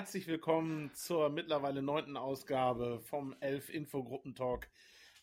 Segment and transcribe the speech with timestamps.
[0.00, 4.66] Herzlich willkommen zur mittlerweile neunten Ausgabe vom Elf Infogruppen Talk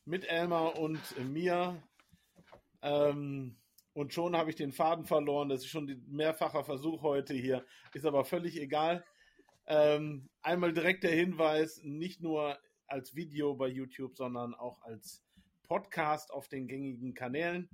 [0.05, 1.81] mit Elmar und mir.
[2.83, 3.57] Ähm,
[3.93, 5.49] und schon habe ich den Faden verloren.
[5.49, 7.65] Das ist schon ein mehrfacher Versuch heute hier.
[7.95, 9.03] Ist aber völlig egal.
[9.65, 15.23] Ähm, einmal direkt der Hinweis, nicht nur als Video bei YouTube, sondern auch als
[15.63, 17.67] Podcast auf den gängigen Kanälen.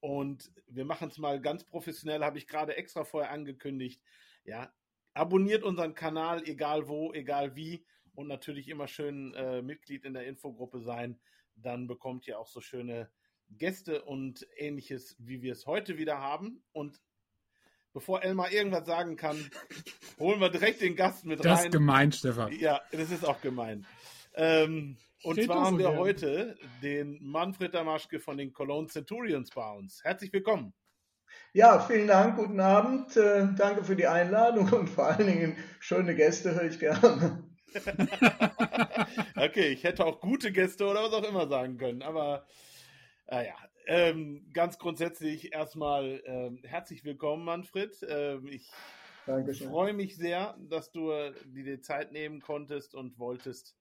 [0.00, 4.02] Und wir machen es mal ganz professionell, habe ich gerade extra vorher angekündigt.
[4.44, 4.70] Ja,
[5.14, 7.84] abonniert unseren Kanal, egal wo, egal wie.
[8.14, 11.18] Und natürlich immer schön äh, Mitglied in der Infogruppe sein.
[11.56, 13.10] Dann bekommt ihr auch so schöne
[13.48, 16.62] Gäste und ähnliches, wie wir es heute wieder haben.
[16.72, 17.00] Und
[17.92, 19.50] bevor Elmar irgendwas sagen kann,
[20.18, 21.56] holen wir direkt den Gast mit das rein.
[21.56, 22.52] Das ist gemein, Stefan.
[22.52, 23.86] Ja, das ist auch gemein.
[24.34, 25.98] Ähm, und Steht zwar haben wir gern.
[25.98, 30.02] heute den Manfred Damaschke von den Cologne Centurions bei uns.
[30.02, 30.74] Herzlich willkommen.
[31.54, 33.16] Ja, vielen Dank, guten Abend.
[33.16, 37.44] Äh, danke für die Einladung und vor allen Dingen schöne Gäste höre ich gerne.
[39.36, 42.46] okay, ich hätte auch gute Gäste oder was auch immer sagen können, aber
[43.28, 43.54] naja,
[43.86, 47.98] äh, ähm, ganz grundsätzlich erstmal ähm, herzlich willkommen, Manfred.
[48.08, 48.70] Ähm, ich
[49.24, 51.10] freue mich sehr, dass du
[51.44, 53.76] dir die Zeit nehmen konntest und wolltest,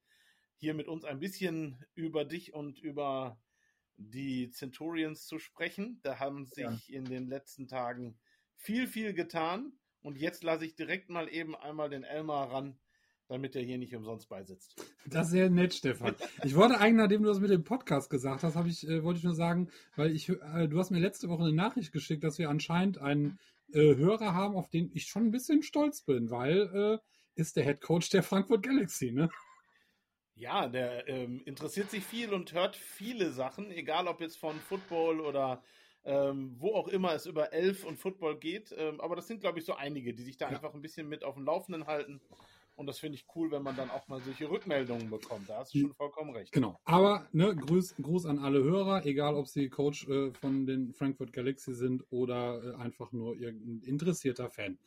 [0.57, 3.39] hier mit uns ein bisschen über dich und über
[4.09, 5.99] die Centurions zu sprechen.
[6.03, 6.77] Da haben sich ja.
[6.87, 8.17] in den letzten Tagen
[8.55, 9.73] viel, viel getan.
[10.01, 12.79] Und jetzt lasse ich direkt mal eben einmal den Elmar ran,
[13.27, 14.83] damit er hier nicht umsonst beisitzt.
[15.05, 16.15] Das ist sehr nett, Stefan.
[16.43, 19.23] Ich wollte eigentlich, nachdem du das mit dem Podcast gesagt hast, ich, äh, wollte ich
[19.23, 22.49] nur sagen, weil ich, äh, du hast mir letzte Woche eine Nachricht geschickt, dass wir
[22.49, 23.39] anscheinend einen
[23.73, 26.97] äh, Hörer haben, auf den ich schon ein bisschen stolz bin, weil äh,
[27.35, 29.29] ist der Head Coach der Frankfurt Galaxy, ne?
[30.35, 35.21] Ja, der ähm, interessiert sich viel und hört viele Sachen, egal ob jetzt von Football
[35.21, 35.61] oder
[36.03, 38.73] ähm, wo auch immer es über Elf und Football geht.
[38.77, 40.55] Ähm, aber das sind, glaube ich, so einige, die sich da ja.
[40.55, 42.21] einfach ein bisschen mit auf dem Laufenden halten.
[42.75, 45.49] Und das finde ich cool, wenn man dann auch mal solche Rückmeldungen bekommt.
[45.49, 46.51] Da hast du schon vollkommen recht.
[46.51, 46.79] Genau.
[46.83, 51.33] Aber ne, Gruß, Gruß an alle Hörer, egal ob sie Coach äh, von den Frankfurt
[51.33, 54.79] Galaxy sind oder äh, einfach nur irgendein interessierter Fan.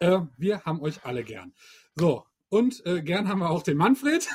[0.00, 1.54] Äh, wir haben euch alle gern.
[1.94, 4.28] So, und äh, gern haben wir auch den Manfred.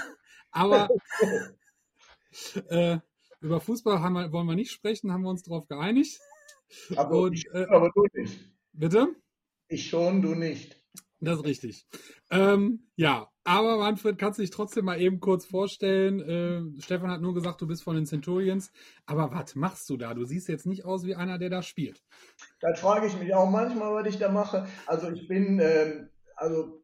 [0.56, 0.88] Aber
[2.70, 2.98] äh,
[3.42, 6.20] über Fußball wir, wollen wir nicht sprechen, haben wir uns darauf geeinigt.
[6.96, 8.40] Aber, Und, ich, äh, aber du nicht.
[8.72, 9.16] Bitte?
[9.68, 10.82] Ich schon, du nicht.
[11.20, 11.88] Das ist richtig.
[12.32, 16.22] Ähm, ja, aber Manfred, kannst du dich trotzdem mal eben kurz vorstellen?
[16.78, 18.72] Äh, Stefan hat nur gesagt, du bist von den Centurions.
[19.06, 20.14] Aber was machst du da?
[20.14, 22.02] Du siehst jetzt nicht aus wie einer, der da spielt.
[22.62, 24.68] Das frage ich mich auch manchmal, was ich da mache.
[24.86, 26.82] Also ich bin, ähm, also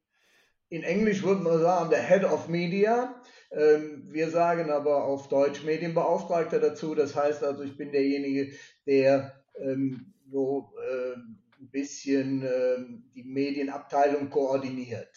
[0.70, 3.21] in Englisch würde man sagen, der Head of Media.
[3.52, 6.96] Ähm, wir sagen aber auf Deutsch Medienbeauftragter dazu.
[6.96, 8.54] Das heißt also, ich bin derjenige,
[8.86, 12.78] der ähm, so äh, ein bisschen äh,
[13.14, 15.10] die Medienabteilung koordiniert.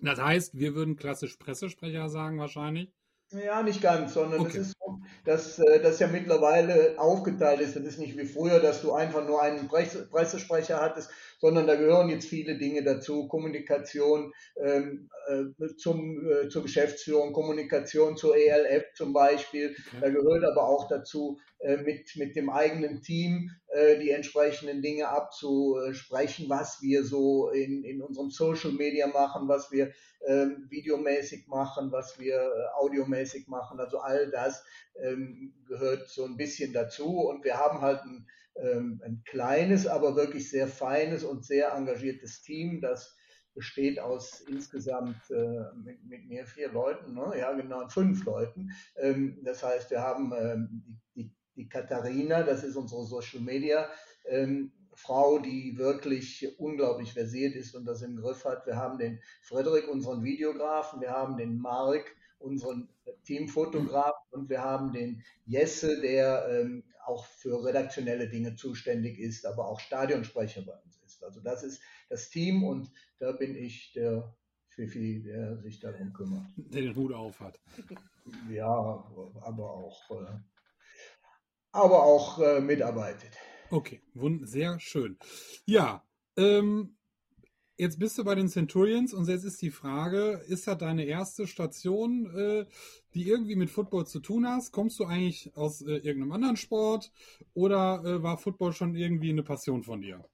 [0.00, 2.92] Das heißt, wir würden klassisch Pressesprecher sagen wahrscheinlich.
[3.30, 4.58] Ja, nicht ganz, sondern okay.
[4.58, 7.76] es ist so, dass äh, das ja mittlerweile aufgeteilt ist.
[7.76, 11.10] Das ist nicht wie früher, dass du einfach nur einen Pressesprecher hattest,
[11.42, 13.26] sondern da gehören jetzt viele Dinge dazu.
[13.26, 14.32] Kommunikation
[14.64, 19.74] ähm, äh, zum, äh, zur Geschäftsführung, Kommunikation zur ELF zum Beispiel.
[19.88, 19.96] Okay.
[20.00, 25.08] Da gehört aber auch dazu, äh, mit, mit dem eigenen Team äh, die entsprechenden Dinge
[25.08, 29.90] abzusprechen, was wir so in, in unserem Social Media machen, was wir
[30.28, 33.80] ähm, videomäßig machen, was wir äh, audiomäßig machen.
[33.80, 34.62] Also all das
[35.02, 37.18] ähm, gehört so ein bisschen dazu.
[37.18, 42.80] Und wir haben halt ein ein kleines, aber wirklich sehr feines und sehr engagiertes Team,
[42.80, 43.16] das
[43.54, 47.32] besteht aus insgesamt äh, mit, mit, mir vier Leuten, ne?
[47.38, 48.70] ja genau, fünf Leuten.
[48.96, 50.82] Ähm, das heißt, wir haben ähm,
[51.14, 53.88] die, die, die, Katharina, das ist unsere Social Media
[54.26, 58.66] ähm, Frau, die wirklich unglaublich versiert ist und das im Griff hat.
[58.66, 62.04] Wir haben den Frederik, unseren Videografen, wir haben den Mark,
[62.38, 62.88] unseren
[63.24, 69.66] Teamfotografen und wir haben den Jesse, der ähm, auch für redaktionelle Dinge zuständig ist, aber
[69.66, 71.22] auch Stadionsprecher bei uns ist.
[71.24, 74.34] Also das ist das Team und da bin ich der
[74.68, 76.46] Fifi, der sich darum kümmert.
[76.56, 77.58] Der den Hut auf hat.
[78.48, 79.04] Ja,
[79.40, 80.38] aber auch, äh,
[81.72, 83.36] aber auch äh, mitarbeitet.
[83.68, 84.00] Okay,
[84.42, 85.18] sehr schön.
[85.66, 86.96] Ja, ähm,
[87.82, 91.48] Jetzt bist du bei den Centurions und jetzt ist die Frage, ist das deine erste
[91.48, 92.64] Station, äh,
[93.12, 94.70] die irgendwie mit Football zu tun hast?
[94.70, 97.10] Kommst du eigentlich aus äh, irgendeinem anderen Sport
[97.54, 100.24] oder äh, war Football schon irgendwie eine Passion von dir?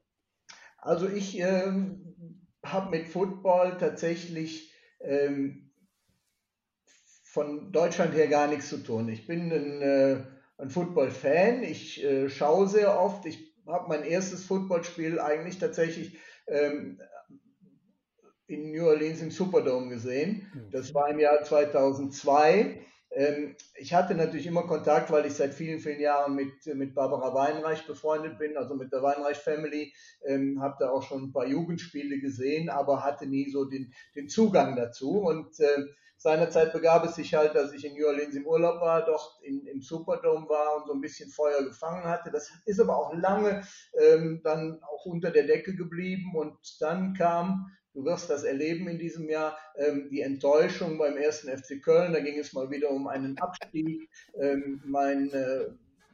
[0.76, 4.70] Also ich ähm, habe mit Football tatsächlich
[5.00, 5.70] ähm,
[7.24, 9.08] von Deutschland her gar nichts zu tun.
[9.08, 10.22] Ich bin ein, äh,
[10.58, 17.00] ein Football-Fan, ich äh, schaue sehr oft, ich habe mein erstes Footballspiel eigentlich tatsächlich ähm,
[18.48, 20.50] in New Orleans im Superdome gesehen.
[20.72, 22.80] Das war im Jahr 2002.
[23.10, 27.34] Ähm, ich hatte natürlich immer Kontakt, weil ich seit vielen, vielen Jahren mit, mit Barbara
[27.34, 29.92] Weinreich befreundet bin, also mit der Weinreich Family.
[30.24, 34.28] Ähm, habe da auch schon ein paar Jugendspiele gesehen, aber hatte nie so den, den
[34.28, 35.20] Zugang dazu.
[35.20, 35.84] Und äh,
[36.16, 39.66] seinerzeit begab es sich halt, dass ich in New Orleans im Urlaub war, dort in,
[39.66, 42.30] im Superdome war und so ein bisschen Feuer gefangen hatte.
[42.30, 43.62] Das ist aber auch lange
[43.98, 48.96] ähm, dann auch unter der Decke geblieben und dann kam Du wirst das erleben in
[48.96, 52.12] diesem Jahr, ähm, die Enttäuschung beim ersten FC Köln.
[52.12, 54.08] Da ging es mal wieder um einen Abstieg.
[54.40, 55.64] Ähm, mein, äh,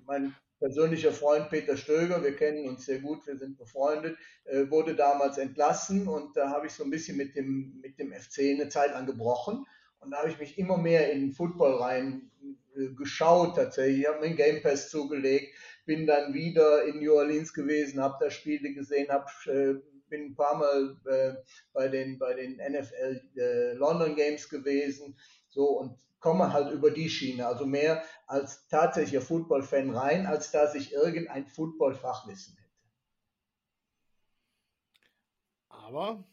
[0.06, 4.94] mein persönlicher Freund Peter Stöger, wir kennen uns sehr gut, wir sind befreundet, äh, wurde
[4.94, 8.70] damals entlassen und da habe ich so ein bisschen mit dem, mit dem FC eine
[8.70, 9.66] Zeit lang gebrochen.
[10.00, 12.30] Und da habe ich mich immer mehr in Football rein
[12.74, 14.00] äh, geschaut tatsächlich.
[14.00, 15.54] Ich habe mir einen Game Pass zugelegt,
[15.84, 20.34] bin dann wieder in New Orleans gewesen, habe da Spiele gesehen, habe äh, bin ein
[20.34, 21.34] paar Mal äh,
[21.72, 25.18] bei, den, bei den NFL äh, London Games gewesen.
[25.48, 30.74] So und komme halt über die Schiene, also mehr als tatsächlicher Football-Fan rein, als dass
[30.74, 32.64] ich irgendein Football-Fachwissen hätte.
[35.68, 36.24] Aber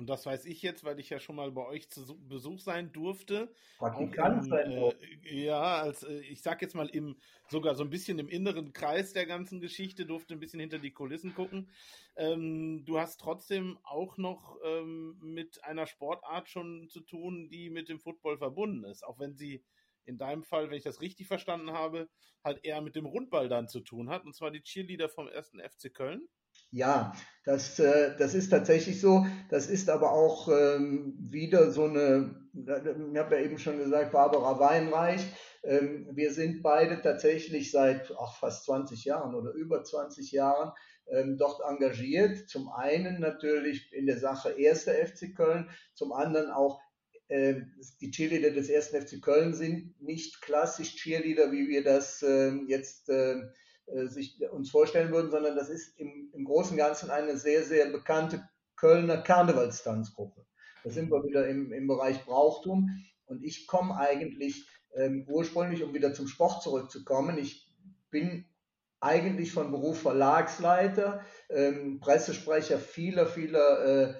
[0.00, 2.90] und das weiß ich jetzt, weil ich ja schon mal bei euch zu Besuch sein
[2.90, 3.52] durfte.
[3.76, 7.18] Praktikant sein äh, Ja, als äh, ich sag jetzt mal im
[7.50, 10.92] sogar so ein bisschen im inneren Kreis der ganzen Geschichte, durfte ein bisschen hinter die
[10.92, 11.68] Kulissen gucken.
[12.16, 17.90] Ähm, du hast trotzdem auch noch ähm, mit einer Sportart schon zu tun, die mit
[17.90, 19.62] dem Football verbunden ist, auch wenn sie
[20.06, 22.08] in deinem Fall, wenn ich das richtig verstanden habe,
[22.42, 25.60] halt eher mit dem Rundball dann zu tun hat, und zwar die Cheerleader vom ersten
[25.60, 26.26] FC Köln.
[26.70, 27.12] Ja,
[27.44, 29.26] das, äh, das ist tatsächlich so.
[29.48, 34.58] Das ist aber auch ähm, wieder so eine, ich habe ja eben schon gesagt, Barbara
[34.60, 35.22] Weinreich.
[35.64, 40.72] Ähm, wir sind beide tatsächlich seit ach, fast 20 Jahren oder über 20 Jahren
[41.08, 42.48] ähm, dort engagiert.
[42.48, 44.84] Zum einen natürlich in der Sache 1.
[44.84, 46.80] FC Köln, zum anderen auch
[47.28, 47.62] äh,
[48.00, 48.88] die Cheerleader des 1.
[48.88, 53.36] FC Köln sind nicht klassisch Cheerleader, wie wir das äh, jetzt äh,
[53.94, 57.62] äh, sich uns vorstellen würden, sondern das ist im, im Großen und Ganzen eine sehr,
[57.64, 60.46] sehr bekannte Kölner Karnevalstanzgruppe.
[60.84, 62.90] Da sind wir wieder im, im Bereich Brauchtum
[63.26, 67.68] und ich komme eigentlich ähm, ursprünglich, um wieder zum Sport zurückzukommen, ich
[68.10, 68.46] bin
[69.00, 74.14] eigentlich von Beruf Verlagsleiter, ähm, Pressesprecher vieler, vieler äh,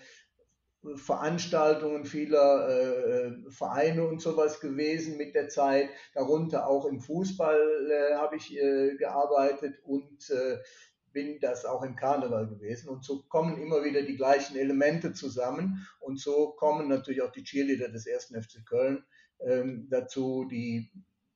[0.97, 5.91] Veranstaltungen vieler äh, Vereine und sowas gewesen mit der Zeit.
[6.15, 10.59] Darunter auch im Fußball äh, habe ich äh, gearbeitet und äh,
[11.12, 12.88] bin das auch im Karneval gewesen.
[12.88, 15.87] Und so kommen immer wieder die gleichen Elemente zusammen.
[15.99, 19.05] Und so kommen natürlich auch die Cheerleader des ersten FC Köln
[19.41, 20.91] ähm, dazu, die,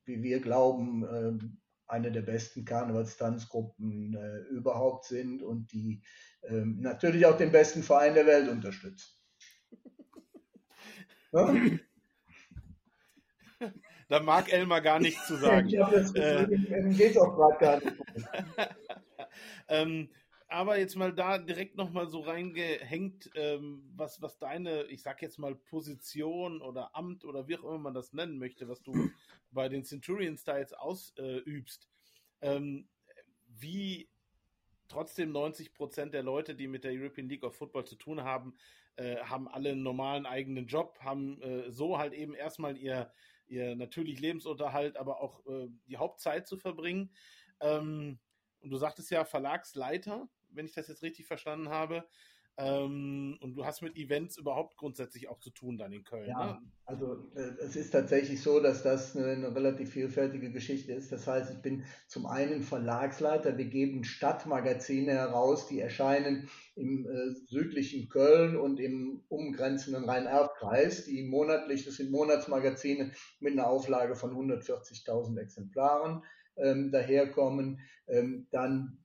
[0.05, 1.57] wie wir glauben, ähm,
[1.87, 6.01] eine der besten Karnevalstanzgruppen äh, überhaupt sind und die
[6.43, 9.13] ähm, natürlich auch den besten Verein der Welt unterstützen.
[14.07, 15.67] Da mag Elmar gar nichts zu sagen.
[15.67, 16.47] Ich glaube, das äh,
[16.95, 17.97] geht auch gerade gar nicht.
[19.67, 20.09] ähm,
[20.47, 25.39] aber jetzt mal da direkt nochmal so reingehängt, ähm, was, was deine, ich sag jetzt
[25.39, 29.09] mal, Position oder Amt oder wie auch immer man das nennen möchte, was du
[29.51, 31.89] bei den Centurion Styles ausübst.
[32.41, 32.87] Ähm,
[33.47, 34.07] wie
[34.87, 38.55] trotzdem 90 Prozent der Leute, die mit der European League of Football zu tun haben,
[38.97, 43.11] äh, haben alle einen normalen eigenen Job, haben äh, so halt eben erstmal ihr,
[43.47, 47.11] ihr natürlich Lebensunterhalt, aber auch äh, die Hauptzeit zu verbringen.
[47.59, 48.19] Ähm,
[48.61, 52.07] und du sagtest ja Verlagsleiter, wenn ich das jetzt richtig verstanden habe.
[52.57, 56.29] Ähm, und du hast mit Events überhaupt grundsätzlich auch zu tun dann in Köln.
[56.29, 56.61] Ja, ne?
[56.85, 61.11] also äh, es ist tatsächlich so, dass das eine, eine, relativ vielfältige Geschichte ist.
[61.11, 63.57] Das heißt, ich bin zum einen Verlagsleiter.
[63.57, 71.23] Wir geben Stadtmagazine heraus, die erscheinen im äh, südlichen Köln und im umgrenzenden Rhein-Erft-Kreis, die
[71.23, 76.23] monatlich, das sind Monatsmagazine mit einer Auflage von 140.000 Exemplaren
[76.55, 77.79] ähm, daherkommen.
[78.07, 79.04] Ähm, dann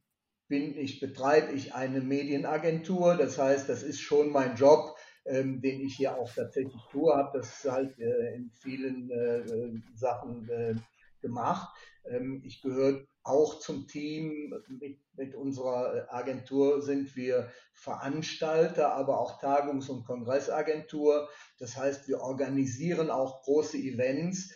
[0.50, 3.16] bin ich, betreibe ich eine Medienagentur.
[3.16, 7.38] Das heißt, das ist schon mein Job, ähm, den ich hier auch tatsächlich tue, habe
[7.38, 10.74] das halt äh, in vielen äh, äh Sachen äh,
[11.22, 11.68] gemacht.
[12.04, 14.52] Ähm, ich gehöre auch zum Team.
[14.68, 21.28] Mit, mit unserer Agentur sind wir Veranstalter, aber auch Tagungs- und Kongressagentur.
[21.60, 24.52] Das heißt, wir organisieren auch große Events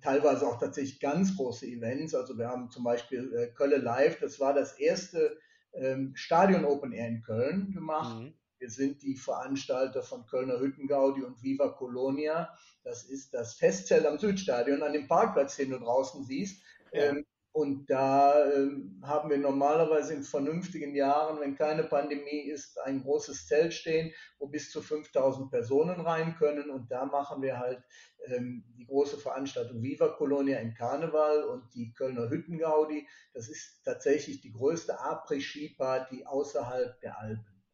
[0.00, 2.14] teilweise auch tatsächlich ganz große Events.
[2.14, 5.38] Also wir haben zum Beispiel äh, Köln Live, das war das erste
[5.72, 8.18] ähm, Stadion Open Air in Köln gemacht.
[8.18, 8.34] Mhm.
[8.58, 12.52] Wir sind die Veranstalter von Kölner Hüttengaudi und Viva Colonia.
[12.82, 16.62] Das ist das Festzelt am Südstadion, an dem Parkplatz, den du draußen siehst.
[16.92, 17.10] Ja.
[17.10, 18.70] Ähm, und da äh,
[19.02, 24.46] haben wir normalerweise in vernünftigen Jahren, wenn keine Pandemie ist, ein großes Zelt stehen, wo
[24.46, 26.70] bis zu 5000 Personen rein können.
[26.70, 27.82] Und da machen wir halt
[28.26, 33.08] ähm, die große Veranstaltung Viva Colonia im Karneval und die Kölner Hüttengaudi.
[33.32, 37.64] Das ist tatsächlich die größte Après-Ski-Party außerhalb der Alpen.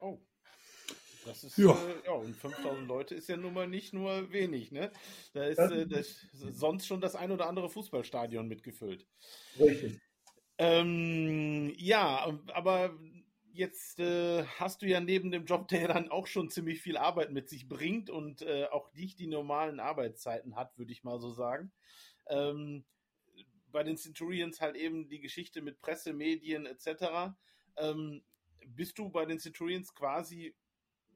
[0.00, 0.18] Oh.
[1.24, 1.70] Das ist, ja.
[1.70, 4.92] Äh, ja, und 5000 Leute ist ja nun mal nicht nur wenig, ne?
[5.32, 9.06] Da ist, äh, das, sonst schon das ein oder andere Fußballstadion mitgefüllt.
[9.58, 10.00] Richtig.
[10.58, 12.96] Ähm, ja, aber
[13.52, 17.30] jetzt äh, hast du ja neben dem Job, der dann auch schon ziemlich viel Arbeit
[17.30, 21.30] mit sich bringt und äh, auch nicht die normalen Arbeitszeiten hat, würde ich mal so
[21.32, 21.72] sagen.
[22.28, 22.84] Ähm,
[23.70, 27.34] bei den Centurions halt eben die Geschichte mit Presse, Medien etc.
[27.76, 28.22] Ähm,
[28.66, 30.54] bist du bei den Centurions quasi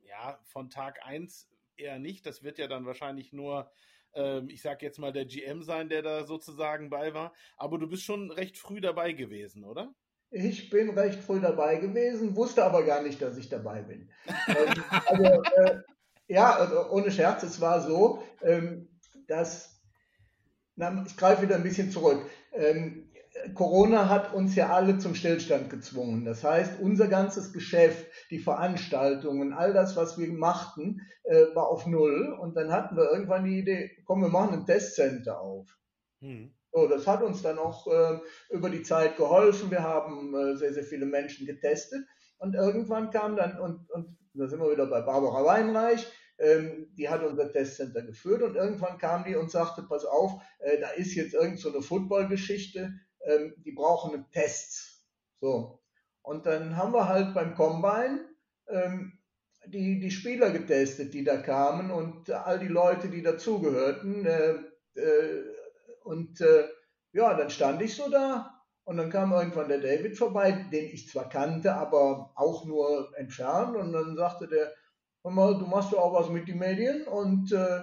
[0.09, 2.27] ja, von Tag 1 eher nicht.
[2.27, 3.71] Das wird ja dann wahrscheinlich nur,
[4.15, 7.33] ähm, ich sag jetzt mal, der GM sein, der da sozusagen bei war.
[7.57, 9.95] Aber du bist schon recht früh dabei gewesen, oder?
[10.31, 14.11] Ich bin recht früh dabei gewesen, wusste aber gar nicht, dass ich dabei bin.
[14.49, 15.83] ähm, also, äh,
[16.29, 18.89] ja, ohne Scherz, es war so, ähm,
[19.29, 19.81] dass,
[20.75, 22.29] na, ich greife wieder ein bisschen zurück.
[22.53, 23.06] Ähm,
[23.55, 26.25] Corona hat uns ja alle zum Stillstand gezwungen.
[26.25, 31.87] Das heißt, unser ganzes Geschäft, die Veranstaltungen, all das, was wir machten, äh, war auf
[31.87, 32.37] Null.
[32.41, 35.69] Und dann hatten wir irgendwann die Idee, komm, wir machen ein Testcenter auf.
[36.21, 36.53] Hm.
[36.73, 38.19] So, das hat uns dann auch äh,
[38.51, 39.71] über die Zeit geholfen.
[39.71, 42.05] Wir haben äh, sehr, sehr viele Menschen getestet.
[42.39, 46.07] Und irgendwann kam dann, und, und da sind wir wieder bei Barbara Weinreich,
[46.39, 50.79] ähm, die hat unser Testcenter geführt und irgendwann kam die und sagte, pass auf, äh,
[50.79, 52.93] da ist jetzt irgend so eine Footballgeschichte,
[53.27, 55.05] ähm, die brauchen Tests.
[55.41, 55.83] So.
[56.23, 58.29] Und dann haben wir halt beim Combine
[58.69, 59.19] ähm,
[59.67, 64.25] die, die Spieler getestet, die da kamen und all die Leute, die dazugehörten.
[64.27, 64.55] Äh,
[64.95, 65.45] äh,
[66.05, 66.69] und äh,
[67.13, 71.09] ja, dann stand ich so da und dann kam irgendwann der David vorbei, den ich
[71.09, 73.77] zwar kannte, aber auch nur entfernt.
[73.77, 74.73] Und dann sagte der,
[75.23, 77.07] hör mal, du machst doch auch was mit den Medien?
[77.07, 77.81] Und äh,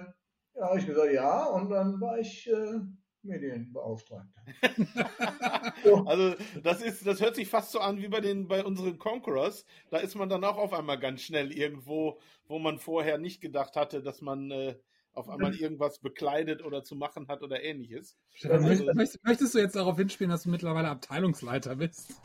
[0.54, 1.44] ja, habe ich gesagt, ja.
[1.44, 2.80] Und dann war ich äh,
[3.24, 4.42] Medienbeauftragter.
[6.06, 9.64] also das ist, das hört sich fast so an wie bei den, bei unseren Conquerors.
[9.90, 13.76] Da ist man dann auch auf einmal ganz schnell irgendwo, wo man vorher nicht gedacht
[13.76, 14.76] hatte, dass man äh,
[15.14, 18.16] auf einmal irgendwas bekleidet oder zu machen hat oder ähnliches.
[18.42, 22.20] Also, möchtest, möchtest, du jetzt darauf hinspielen, dass du mittlerweile Abteilungsleiter bist?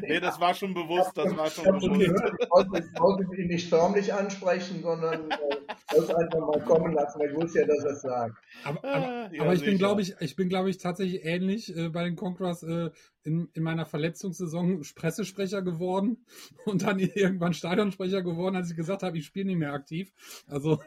[0.00, 2.24] Nee, das war schon bewusst, das war schon bewusst.
[2.74, 5.36] Ich wollte ihn nicht förmlich ansprechen, sondern äh,
[5.88, 8.36] das einfach mal kommen lassen, weil ich wusste ja, dass er es sagt.
[8.64, 11.88] Aber, aber, ja, aber ich, bin, glaube ich, ich bin, glaube ich, tatsächlich ähnlich äh,
[11.88, 12.90] bei den Conquerors äh,
[13.22, 16.24] in, in meiner Verletzungssaison Pressesprecher geworden
[16.64, 20.12] und dann irgendwann Stadionsprecher geworden, als ich gesagt habe, ich spiele nicht mehr aktiv.
[20.46, 20.80] Also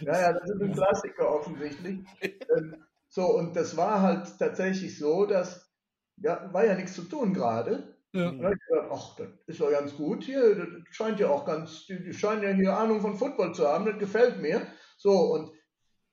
[0.00, 2.00] ja, ja, das ist ein Klassiker offensichtlich.
[2.56, 2.76] Ähm,
[3.10, 5.67] so, und das war halt tatsächlich so, dass,
[6.22, 7.96] ja, war ja nichts zu tun gerade.
[8.12, 8.30] Ja.
[8.30, 11.44] Und dann ich gedacht, ach, das ist ja ganz gut hier, das scheint ja auch
[11.44, 14.66] ganz, die, die scheinen ja hier Ahnung von Football zu haben, das gefällt mir.
[14.96, 15.52] So, und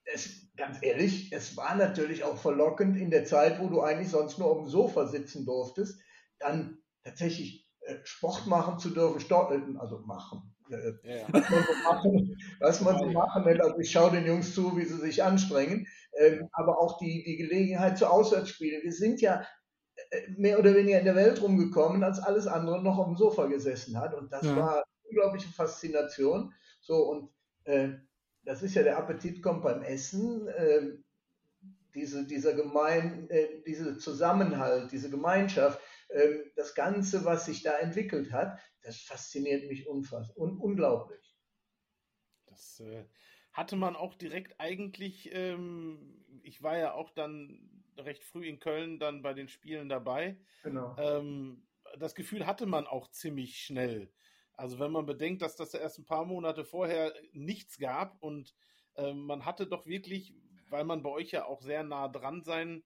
[0.05, 4.37] es, ganz ehrlich, es war natürlich auch verlockend in der Zeit, wo du eigentlich sonst
[4.37, 5.99] nur auf dem Sofa sitzen durftest,
[6.39, 11.25] dann tatsächlich äh, Sport machen zu dürfen, also machen, äh, ja.
[11.31, 13.61] was man so machen, was man so machen will.
[13.61, 15.87] Also ich schaue den Jungs zu, wie sie sich anstrengen,
[16.19, 18.83] ähm, aber auch die, die Gelegenheit zu Auswärtsspielen.
[18.83, 19.45] Wir sind ja äh,
[20.37, 23.99] mehr oder weniger in der Welt rumgekommen, als alles andere noch auf dem Sofa gesessen
[23.99, 24.13] hat.
[24.13, 24.55] Und das ja.
[24.55, 26.53] war unglaubliche Faszination.
[26.81, 27.29] So, und
[27.65, 27.89] äh,
[28.43, 30.47] das ist ja der Appetit kommt beim Essen.
[30.47, 30.97] Äh,
[31.95, 38.31] diese, dieser Gemein, äh, diese Zusammenhalt, diese Gemeinschaft, ähm, das Ganze, was sich da entwickelt
[38.31, 41.35] hat, das fasziniert mich unfass un unglaublich.
[42.45, 43.05] Das äh,
[43.53, 48.99] hatte man auch direkt eigentlich, ähm, ich war ja auch dann recht früh in Köln
[48.99, 50.37] dann bei den Spielen dabei.
[50.63, 50.95] Genau.
[50.97, 51.63] Ähm,
[51.97, 54.11] das Gefühl hatte man auch ziemlich schnell.
[54.53, 58.55] Also wenn man bedenkt, dass das erst ein paar Monate vorher nichts gab und
[58.95, 60.33] ähm, man hatte doch wirklich,
[60.69, 62.83] weil man bei euch ja auch sehr nah dran sein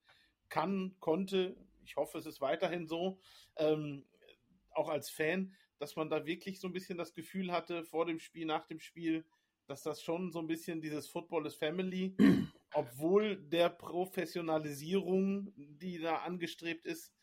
[0.50, 3.20] kann, konnte, ich hoffe, es ist weiterhin so,
[3.58, 4.06] ähm,
[4.72, 8.20] auch als Fan, dass man da wirklich so ein bisschen das Gefühl hatte, vor dem
[8.20, 9.26] Spiel, nach dem Spiel,
[9.68, 12.16] dass das schon so ein bisschen dieses Football is Family,
[12.74, 17.14] obwohl der Professionalisierung, die da angestrebt ist,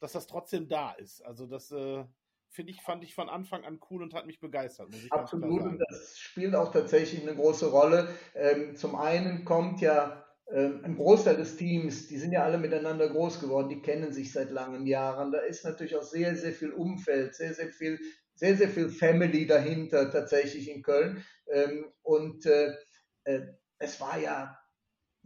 [0.00, 1.24] dass das trotzdem da ist.
[1.24, 2.04] Also das äh,
[2.50, 4.88] finde ich, fand ich von Anfang an cool und hat mich begeistert.
[5.10, 8.08] Absolut, und das spielt auch tatsächlich eine große Rolle.
[8.34, 13.08] Ähm, zum einen kommt ja ähm, ein Großteil des Teams, die sind ja alle miteinander
[13.08, 15.32] groß geworden, die kennen sich seit langen Jahren.
[15.32, 17.98] Da ist natürlich auch sehr, sehr viel Umfeld, sehr, sehr viel,
[18.34, 21.24] sehr, sehr viel Family dahinter tatsächlich in Köln.
[21.50, 22.74] Ähm, und äh,
[23.24, 23.40] äh,
[23.78, 24.58] es war ja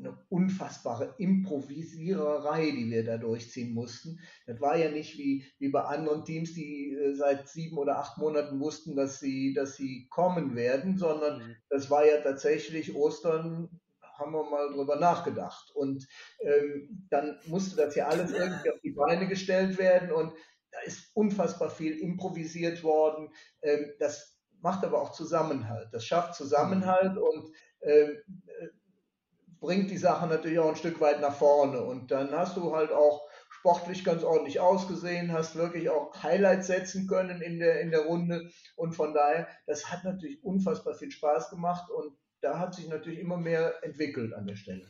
[0.01, 4.19] eine unfassbare Improvisiererei, die wir da durchziehen mussten.
[4.47, 8.19] Das war ja nicht wie, wie bei anderen Teams, die äh, seit sieben oder acht
[8.19, 11.57] Monaten wussten, dass sie, dass sie kommen werden, sondern mhm.
[11.69, 13.69] das war ja tatsächlich Ostern,
[14.03, 15.71] haben wir mal drüber nachgedacht.
[15.75, 16.07] Und
[16.41, 20.33] ähm, dann musste das ja alles irgendwie auf die Beine gestellt werden und
[20.73, 23.31] da ist unfassbar viel improvisiert worden.
[23.63, 25.89] Ähm, das macht aber auch Zusammenhalt.
[25.93, 27.23] Das schafft Zusammenhalt mhm.
[27.23, 27.53] und
[27.83, 28.69] ähm, äh,
[29.61, 31.83] bringt die Sache natürlich auch ein Stück weit nach vorne.
[31.83, 37.07] Und dann hast du halt auch sportlich ganz ordentlich ausgesehen, hast wirklich auch Highlights setzen
[37.07, 38.51] können in der, in der Runde.
[38.77, 43.21] Und von daher, das hat natürlich unfassbar viel Spaß gemacht und da hat sich natürlich
[43.21, 44.87] immer mehr entwickelt an der Stelle.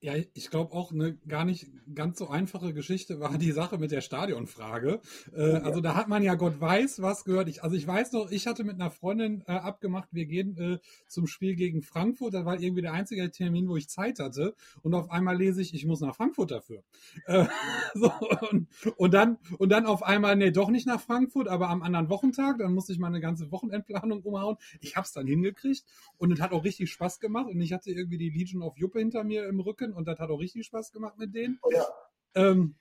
[0.00, 3.90] Ja, ich glaube auch eine gar nicht ganz so einfache Geschichte war die Sache mit
[3.90, 5.00] der Stadionfrage.
[5.34, 5.58] Äh, ja.
[5.62, 7.48] Also da hat man ja Gott weiß was gehört.
[7.48, 10.78] Ich, also ich weiß noch, ich hatte mit einer Freundin äh, abgemacht, wir gehen äh,
[11.08, 12.32] zum Spiel gegen Frankfurt.
[12.32, 14.54] Das war irgendwie der einzige Termin, wo ich Zeit hatte.
[14.82, 16.84] Und auf einmal lese ich, ich muss nach Frankfurt dafür.
[17.26, 17.46] Äh,
[17.94, 18.12] so,
[18.52, 22.08] und, und, dann und dann auf einmal, nee, doch nicht nach Frankfurt, aber am anderen
[22.08, 22.58] Wochentag.
[22.58, 24.58] Dann musste ich meine ganze Wochenendplanung umhauen.
[24.80, 25.84] Ich habe es dann hingekriegt
[26.18, 27.48] und es hat auch richtig Spaß gemacht.
[27.48, 30.18] Und ich hatte irgendwie die Legion of Juppe hinter mir im Rücken Stückchen und das
[30.18, 31.58] hat auch richtig Spaß gemacht mit denen.
[31.62, 31.86] Oh ja.
[32.34, 32.76] Ähm,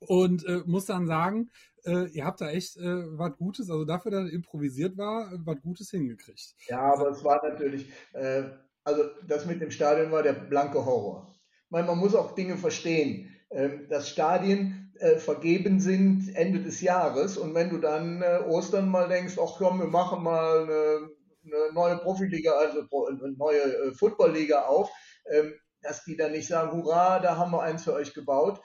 [0.00, 1.50] und äh, muss dann sagen,
[1.84, 5.60] äh, ihr habt da echt äh, was Gutes, also dafür, dass es improvisiert war, was
[5.62, 6.54] Gutes hingekriegt.
[6.68, 8.44] Ja, aber es war natürlich, äh,
[8.84, 11.34] also das mit dem Stadion war der blanke Horror.
[11.64, 13.32] Ich meine, man muss auch Dinge verstehen.
[13.48, 18.88] Ähm, dass Stadien äh, vergeben sind Ende des Jahres und wenn du dann äh, Ostern
[18.88, 21.10] mal denkst, ach komm, wir machen mal eine,
[21.44, 24.90] eine neue Profiliga, also eine neue Footballliga auf,
[25.30, 25.54] ähm,
[25.86, 28.60] dass die dann nicht sagen, hurra, da haben wir eins für euch gebaut.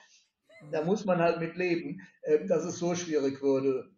[0.70, 2.00] Da muss man halt mit leben.
[2.24, 3.90] Ähm, dass es so schwierig würde,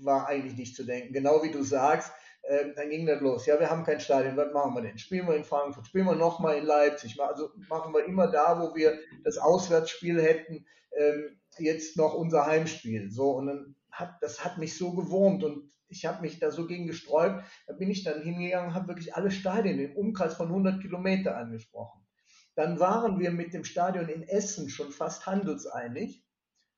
[0.00, 1.12] war eigentlich nicht zu denken.
[1.12, 2.12] Genau wie du sagst,
[2.48, 3.46] ähm, dann ging das los.
[3.46, 4.98] Ja, wir haben kein Stadion, was machen wir denn?
[4.98, 7.18] Spielen wir in Frankfurt, spielen wir nochmal in Leipzig.
[7.20, 13.10] Also machen wir immer da, wo wir das Auswärtsspiel hätten, ähm, jetzt noch unser Heimspiel.
[13.10, 16.66] So, und dann hat, das hat mich so gewurmt und ich habe mich da so
[16.66, 17.44] gegen gesträubt.
[17.66, 22.03] Da bin ich dann hingegangen, habe wirklich alle Stadien im Umkreis von 100 Kilometer angesprochen.
[22.54, 26.24] Dann waren wir mit dem Stadion in Essen schon fast handelseinig.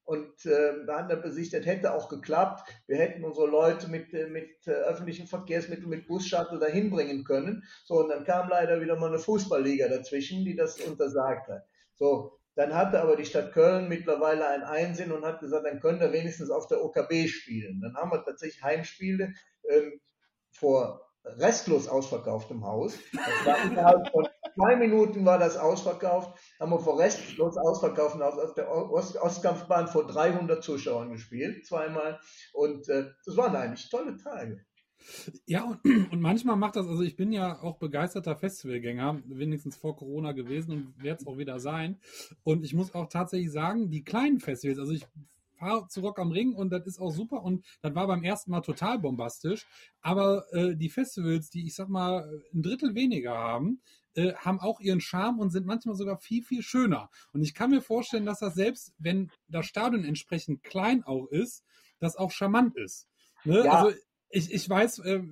[0.05, 2.71] Und äh, da hat er besichtigt, hätte auch geklappt.
[2.87, 7.65] Wir hätten unsere Leute mit, äh, mit äh, öffentlichen Verkehrsmitteln, mit Bus-Shuttle dahin bringen können.
[7.85, 11.67] So, und dann kam leider wieder mal eine Fußballliga dazwischen, die das untersagt hat.
[11.95, 15.99] So, dann hatte aber die Stadt Köln mittlerweile ein Einsinn und hat gesagt, dann können
[15.99, 17.81] wir wenigstens auf der OKB spielen.
[17.81, 19.35] Dann haben wir tatsächlich Heimspiele
[19.69, 20.01] ähm,
[20.53, 21.06] vor
[21.39, 22.95] restlos ausverkauftem Haus.
[23.13, 26.39] Das war innerhalb von zwei Minuten war das ausverkauft.
[26.61, 32.19] Haben wir vor restlos ausverkauftem Haus auf der Ost Ostkampfbahn vor 300 Zuschauern gespielt, zweimal.
[32.53, 34.65] Und äh, das waren eigentlich tolle Tage.
[35.47, 39.97] Ja, und, und, manchmal macht das, also ich bin ja auch begeisterter Festivalgänger, wenigstens vor
[39.97, 41.99] Corona gewesen und werde es auch wieder sein.
[42.43, 45.07] Und ich muss auch tatsächlich sagen, die kleinen Festivals, also ich
[45.57, 48.51] fahre zu Rock am Ring und das ist auch super und das war beim ersten
[48.51, 49.67] Mal total bombastisch.
[50.01, 53.81] Aber äh, die Festivals, die ich sag mal ein Drittel weniger haben,
[54.15, 57.11] äh, haben auch ihren Charme und sind manchmal sogar viel, viel schöner.
[57.33, 61.65] Und ich kann mir vorstellen, dass das selbst, wenn das Stadion entsprechend klein auch ist,
[61.99, 63.09] das auch charmant ist.
[63.45, 63.65] Ne?
[63.65, 63.73] Ja.
[63.73, 63.97] Also
[64.37, 65.23] ich, ich weiß, äh,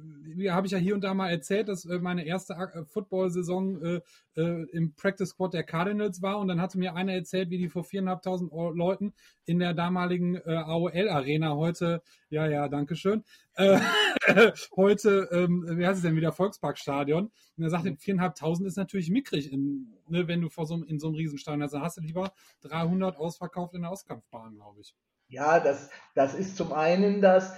[0.49, 4.01] habe ich ja hier und da mal erzählt, dass äh, meine erste äh, Football-Saison äh,
[4.37, 7.69] äh, im Practice Squad der Cardinals war und dann hatte mir einer erzählt, wie die
[7.69, 9.12] vor viereinhalbtausend Leuten
[9.45, 13.25] in der damaligen äh, AOL-Arena heute, ja, ja, danke schön,
[13.57, 13.79] äh,
[14.77, 17.31] heute, ähm, wie heißt es denn wieder, Volksparkstadion.
[17.57, 21.09] Und er sagte, viereinhalbtausend ist natürlich mickrig, in, ne, wenn du vor so, in so
[21.09, 21.75] einem Riesenstadion hast.
[21.75, 24.95] Dann hast du lieber 300 ausverkauft in der Auskampfbahn, glaube ich.
[25.29, 27.53] Ja, das, das ist zum einen das,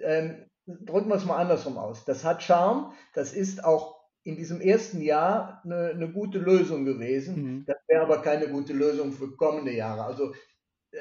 [0.00, 2.04] ähm, drücken wir es mal andersrum aus.
[2.04, 7.42] Das hat Charme, das ist auch in diesem ersten Jahr eine, eine gute Lösung gewesen.
[7.42, 7.64] Mhm.
[7.66, 10.04] Das wäre aber keine gute Lösung für kommende Jahre.
[10.04, 10.34] Also
[10.90, 10.98] äh,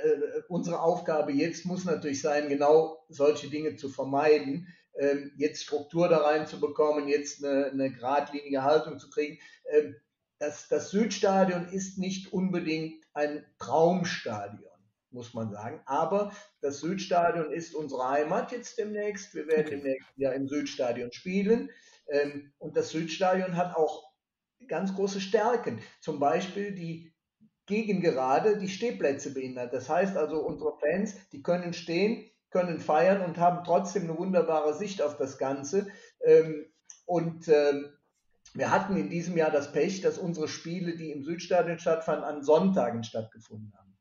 [0.47, 6.19] unsere Aufgabe jetzt muss natürlich sein, genau solche Dinge zu vermeiden, ähm, jetzt Struktur da
[6.19, 9.39] reinzubekommen, jetzt eine, eine geradlinige Haltung zu kriegen.
[9.69, 9.95] Ähm,
[10.39, 14.66] das, das Südstadion ist nicht unbedingt ein Traumstadion
[15.17, 15.81] muss man sagen.
[15.85, 19.35] Aber das Südstadion ist unsere Heimat jetzt demnächst.
[19.35, 19.75] Wir werden okay.
[19.75, 21.69] demnächst ja im Südstadion spielen.
[22.09, 24.09] Ähm, und das Südstadion hat auch
[24.67, 25.81] ganz große Stärken.
[25.99, 27.13] Zum Beispiel die
[27.65, 29.73] Gegengerade, die Stehplätze behindert.
[29.73, 34.73] Das heißt also, unsere Fans, die können stehen, können feiern und haben trotzdem eine wunderbare
[34.73, 35.87] Sicht auf das Ganze.
[36.23, 36.65] Ähm,
[37.05, 37.89] und ähm,
[38.53, 42.43] wir hatten in diesem Jahr das Pech, dass unsere Spiele, die im Südstadion stattfanden, an
[42.43, 43.97] Sonntagen stattgefunden haben.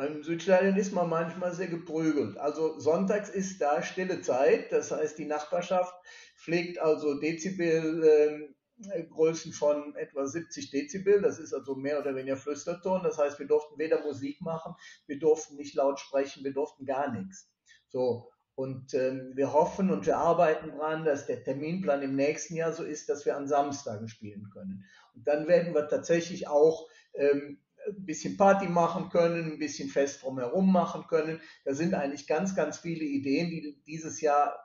[0.00, 2.38] Beim Südstadion ist man manchmal sehr geprügelt.
[2.38, 5.94] Also sonntags ist da stille Zeit, das heißt die Nachbarschaft
[6.38, 8.50] pflegt also Dezibel
[8.82, 11.20] äh, Größen von etwa 70 Dezibel.
[11.20, 13.02] Das ist also mehr oder weniger Flüsterton.
[13.02, 14.74] Das heißt, wir durften weder Musik machen,
[15.06, 17.50] wir durften nicht laut sprechen, wir durften gar nichts.
[17.88, 18.30] So.
[18.54, 22.84] Und ähm, wir hoffen und wir arbeiten daran, dass der Terminplan im nächsten Jahr so
[22.84, 24.82] ist, dass wir an Samstagen spielen können.
[25.14, 30.22] Und dann werden wir tatsächlich auch ähm, ein bisschen Party machen können, ein bisschen Fest
[30.22, 31.40] drumherum machen können.
[31.64, 34.58] Da sind eigentlich ganz, ganz viele Ideen, die dieses Jahr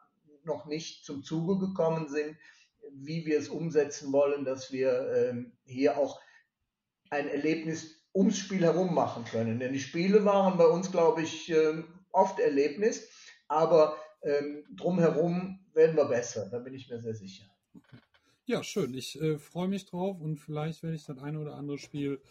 [0.43, 2.37] noch nicht zum Zuge gekommen sind,
[2.93, 6.21] wie wir es umsetzen wollen, dass wir ähm, hier auch
[7.09, 9.59] ein Erlebnis ums Spiel herum machen können.
[9.59, 13.09] Denn die Spiele waren bei uns, glaube ich, ähm, oft Erlebnis,
[13.47, 17.45] aber ähm, drumherum werden wir besser, da bin ich mir sehr sicher.
[18.45, 18.93] Ja, schön.
[18.93, 22.21] Ich äh, freue mich drauf und vielleicht werde ich das eine oder andere Spiel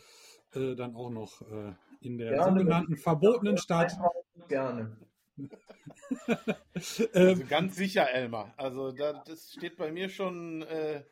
[0.56, 3.96] äh, dann auch noch äh, in der gerne, sogenannten verbotenen Stadt.
[4.48, 4.96] Gerne.
[7.14, 8.52] Ähm, also ganz sicher, Elmar.
[8.56, 11.02] Also da, das steht bei mir schon, äh,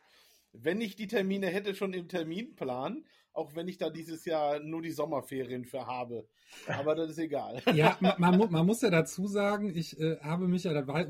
[0.52, 4.82] wenn ich die Termine hätte, schon im Terminplan, auch wenn ich da dieses Jahr nur
[4.82, 6.26] die Sommerferien für habe.
[6.66, 7.62] Aber das ist egal.
[7.74, 11.06] Ja, man, man, man muss ja dazu sagen, ich äh, habe mich ja, da war,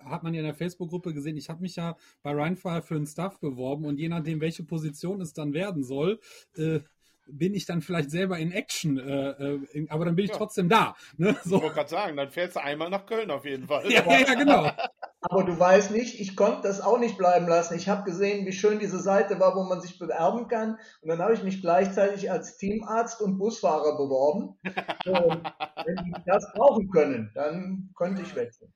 [0.00, 3.06] hat man ja in der Facebook-Gruppe gesehen, ich habe mich ja bei Rheinfire für einen
[3.06, 6.20] Staff beworben und je nachdem, welche Position es dann werden soll,
[6.56, 6.80] äh,
[7.26, 10.36] bin ich dann vielleicht selber in Action, äh, äh, aber dann bin ich ja.
[10.36, 10.94] trotzdem da.
[11.16, 11.36] Ne?
[11.44, 11.56] So.
[11.56, 13.90] Ich wollte gerade sagen, dann fährst du einmal nach Köln auf jeden Fall.
[13.90, 14.70] Ja, ja genau.
[15.26, 17.74] Aber du weißt nicht, ich konnte das auch nicht bleiben lassen.
[17.76, 20.78] Ich habe gesehen, wie schön diese Seite war, wo man sich bewerben kann.
[21.00, 24.58] Und dann habe ich mich gleichzeitig als Teamarzt und Busfahrer beworben.
[25.06, 25.42] Und
[25.86, 28.74] wenn die das brauchen können, dann könnte ich wechseln.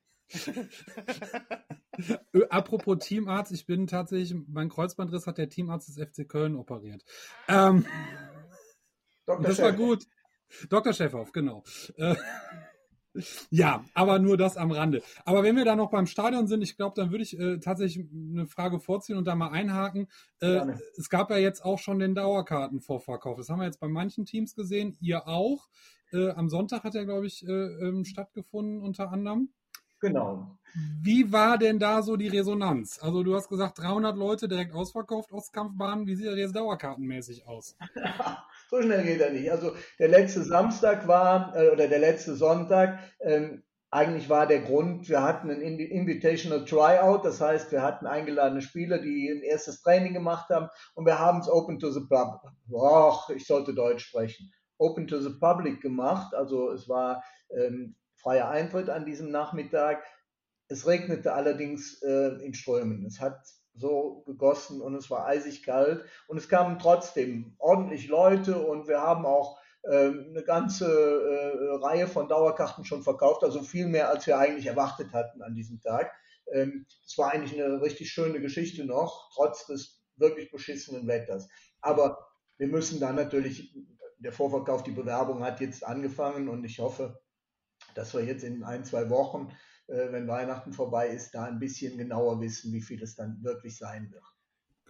[2.51, 7.05] Apropos Teamarzt, ich bin tatsächlich, mein Kreuzbandriss hat der Teamarzt des FC Köln operiert.
[7.49, 7.87] Ähm,
[9.29, 9.47] Dr.
[9.47, 10.07] Das war gut.
[10.71, 10.95] Dr.
[10.95, 11.63] Schäfhoff, genau.
[11.97, 12.17] Äh,
[13.51, 15.03] ja, aber nur das am Rande.
[15.27, 18.07] Aber wenn wir da noch beim Stadion sind, ich glaube, dann würde ich äh, tatsächlich
[18.11, 20.09] eine Frage vorziehen und da mal einhaken.
[20.41, 23.37] Äh, es gab ja jetzt auch schon den Dauerkartenvorverkauf.
[23.37, 25.69] Das haben wir jetzt bei manchen Teams gesehen, ihr auch.
[26.11, 29.51] Äh, am Sonntag hat er, glaube ich, äh, ähm, stattgefunden unter anderem.
[30.01, 30.59] Genau.
[31.03, 32.99] Wie war denn da so die Resonanz?
[33.03, 36.07] Also du hast gesagt, 300 Leute direkt ausverkauft aus Kampfbahnen.
[36.07, 37.77] Wie sieht das jetzt dauerkartenmäßig aus?
[38.69, 39.51] so schnell geht er nicht.
[39.51, 45.09] Also der letzte Samstag war, äh, oder der letzte Sonntag, ähm, eigentlich war der Grund,
[45.09, 50.13] wir hatten ein Invitational Tryout, das heißt, wir hatten eingeladene Spieler, die ein erstes Training
[50.13, 54.53] gemacht haben und wir haben es Open to the Public, Och, ich sollte Deutsch sprechen,
[54.77, 60.05] Open to the Public gemacht, also es war ähm, freier Eintritt an diesem Nachmittag.
[60.69, 63.07] Es regnete allerdings äh, in Strömen.
[63.07, 63.39] Es hat
[63.79, 69.01] so gegossen und es war eisig kalt und es kamen trotzdem ordentlich Leute und wir
[69.01, 74.27] haben auch äh, eine ganze äh, Reihe von Dauerkarten schon verkauft, also viel mehr, als
[74.27, 76.13] wir eigentlich erwartet hatten an diesem Tag.
[76.53, 81.49] Ähm, es war eigentlich eine richtig schöne Geschichte noch, trotz des wirklich beschissenen Wetters.
[81.81, 82.19] Aber
[82.57, 83.75] wir müssen dann natürlich,
[84.19, 87.21] der Vorverkauf, die Bewerbung hat jetzt angefangen und ich hoffe,
[87.95, 89.53] dass wir jetzt in ein, zwei Wochen,
[89.89, 94.11] wenn Weihnachten vorbei ist, da ein bisschen genauer wissen, wie viel es dann wirklich sein
[94.13, 94.25] wird.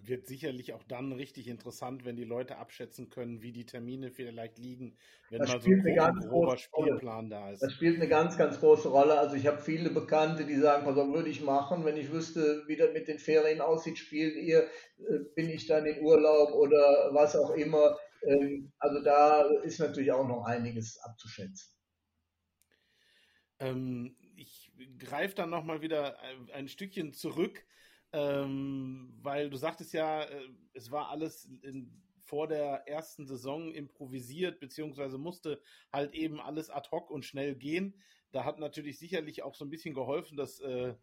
[0.01, 4.59] Wird sicherlich auch dann richtig interessant, wenn die Leute abschätzen können, wie die Termine vielleicht
[4.59, 4.97] liegen,
[5.29, 7.63] wenn das mal so ein grober Spielplan da ist.
[7.63, 9.19] Das spielt eine ganz, ganz große Rolle.
[9.19, 12.63] Also ich habe viele Bekannte, die sagen, pass auf, würde ich machen, wenn ich wüsste,
[12.69, 14.63] wie das mit den Ferien aussieht, spielt ihr,
[14.99, 17.99] äh, bin ich dann in Urlaub oder was auch immer.
[18.23, 21.75] Ähm, also da ist natürlich auch noch einiges abzuschätzen.
[23.61, 24.17] Ähm,
[24.79, 27.64] ich greife dann nochmal wieder ein, ein, Stückchen zurück,
[28.12, 34.61] ähm, weil du sagtest ja, äh, es war alles in, vor der ersten Saison improvisiert,
[34.61, 35.61] beziehungsweise musste
[35.93, 37.95] halt eben alles ad hoc und schnell gehen.
[38.33, 40.95] Da hat natürlich sicherlich auch so ein bisschen geholfen, dass äh,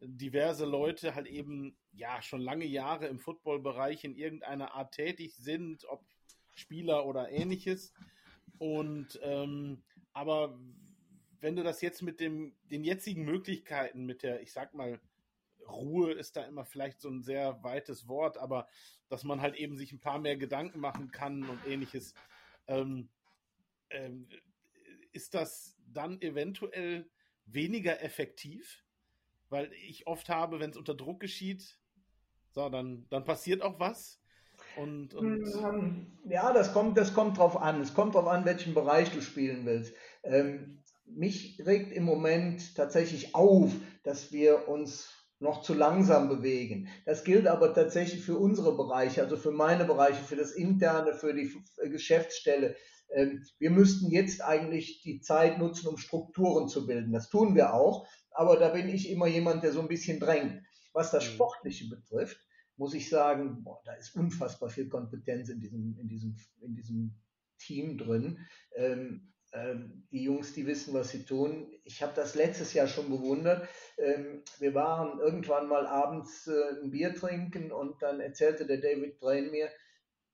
[0.00, 5.84] diverse Leute halt eben ja schon lange Jahre im Footballbereich in irgendeiner Art tätig sind,
[5.86, 6.04] ob
[6.54, 7.94] Spieler oder ähnliches.
[8.58, 10.58] Und ähm, aber
[11.40, 15.00] wenn du das jetzt mit dem, den jetzigen Möglichkeiten, mit der, ich sag mal,
[15.68, 18.68] Ruhe ist da immer vielleicht so ein sehr weites Wort, aber
[19.08, 22.14] dass man halt eben sich ein paar mehr Gedanken machen kann und ähnliches,
[22.66, 23.08] ähm,
[23.90, 24.28] ähm,
[25.12, 27.08] ist das dann eventuell
[27.46, 28.84] weniger effektiv?
[29.48, 31.78] Weil ich oft habe, wenn es unter Druck geschieht,
[32.50, 34.20] so, dann, dann passiert auch was.
[34.76, 37.80] Und, und ähm, ja, das kommt, das kommt drauf an.
[37.80, 39.94] Es kommt drauf an, welchen Bereich du spielen willst.
[40.22, 46.88] Ähm, mich regt im Moment tatsächlich auf, dass wir uns noch zu langsam bewegen.
[47.04, 51.34] Das gilt aber tatsächlich für unsere Bereiche, also für meine Bereiche, für das Interne, für
[51.34, 51.52] die
[51.90, 52.76] Geschäftsstelle.
[53.10, 57.12] Ähm, wir müssten jetzt eigentlich die Zeit nutzen, um Strukturen zu bilden.
[57.12, 60.62] Das tun wir auch, aber da bin ich immer jemand, der so ein bisschen drängt.
[60.92, 61.34] Was das mhm.
[61.34, 62.40] Sportliche betrifft,
[62.76, 67.14] muss ich sagen, boah, da ist unfassbar viel Kompetenz in diesem, in diesem, in diesem
[67.58, 68.38] Team drin.
[68.74, 69.32] Ähm,
[70.10, 71.72] die Jungs, die wissen, was sie tun.
[71.84, 73.68] Ich habe das letztes Jahr schon bewundert.
[73.96, 79.18] Ähm, wir waren irgendwann mal abends äh, ein Bier trinken und dann erzählte der David
[79.18, 79.70] Brain mir,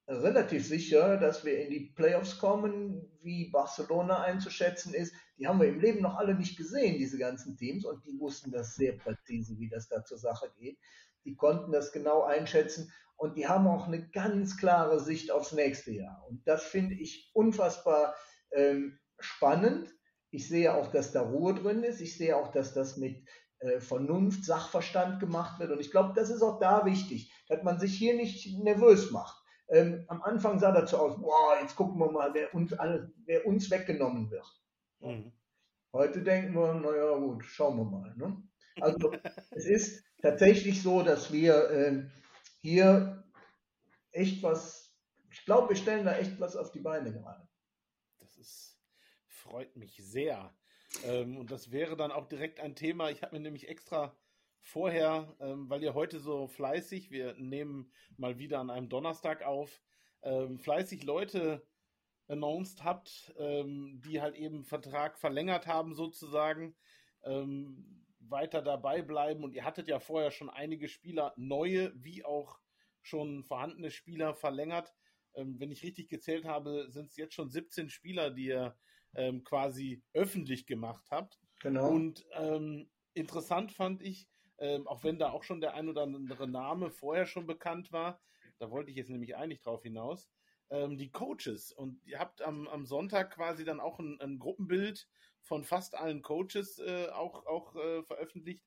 [0.09, 5.15] relativ sicher, dass wir in die Playoffs kommen, wie Barcelona einzuschätzen ist.
[5.39, 8.51] Die haben wir im Leben noch alle nicht gesehen, diese ganzen Teams, und die wussten
[8.51, 10.79] das sehr präzise, wie das da zur Sache geht.
[11.25, 15.93] Die konnten das genau einschätzen und die haben auch eine ganz klare Sicht aufs nächste
[15.93, 16.27] Jahr.
[16.29, 18.15] Und das finde ich unfassbar
[18.51, 19.95] ähm, spannend.
[20.31, 22.01] Ich sehe auch, dass da Ruhe drin ist.
[22.01, 25.71] Ich sehe auch, dass das mit äh, Vernunft, Sachverstand gemacht wird.
[25.71, 29.43] Und ich glaube, das ist auch da wichtig, dass man sich hier nicht nervös macht.
[29.69, 32.73] Ähm, am Anfang sah dazu aus, boah, jetzt gucken wir mal, wer uns,
[33.25, 34.47] wer uns weggenommen wird.
[35.01, 35.33] Mhm.
[35.93, 38.15] Heute denken wir, naja gut, schauen wir mal.
[38.17, 38.43] Ne?
[38.81, 39.13] Also
[39.51, 42.05] es ist tatsächlich so, dass wir äh,
[42.63, 43.23] hier
[44.13, 44.95] echt was,
[45.31, 47.47] ich glaube, wir stellen da echt was auf die Beine gerade
[49.43, 50.55] freut mich sehr.
[51.05, 53.11] Ähm, und das wäre dann auch direkt ein Thema.
[53.11, 54.17] Ich habe mir nämlich extra
[54.61, 59.83] vorher, ähm, weil ihr heute so fleißig, wir nehmen mal wieder an einem Donnerstag auf,
[60.23, 61.67] ähm, fleißig Leute
[62.29, 66.77] announced habt, ähm, die halt eben Vertrag verlängert haben sozusagen,
[67.25, 69.43] ähm, weiter dabei bleiben.
[69.43, 72.61] Und ihr hattet ja vorher schon einige Spieler, neue wie auch
[73.03, 74.95] schon vorhandene Spieler verlängert.
[75.35, 78.77] Ähm, wenn ich richtig gezählt habe, sind es jetzt schon 17 Spieler, die ihr
[79.15, 81.39] ähm, quasi öffentlich gemacht habt.
[81.61, 81.91] Genau.
[81.91, 86.49] Und ähm, interessant fand ich, ähm, auch wenn da auch schon der ein oder andere
[86.49, 88.21] Name vorher schon bekannt war,
[88.59, 90.31] da wollte ich jetzt nämlich eigentlich drauf hinaus,
[90.71, 91.73] ähm, die Coaches.
[91.73, 95.09] Und ihr habt am, am Sonntag quasi dann auch ein, ein Gruppenbild
[95.41, 98.65] von fast allen Coaches äh, auch, auch äh, veröffentlicht.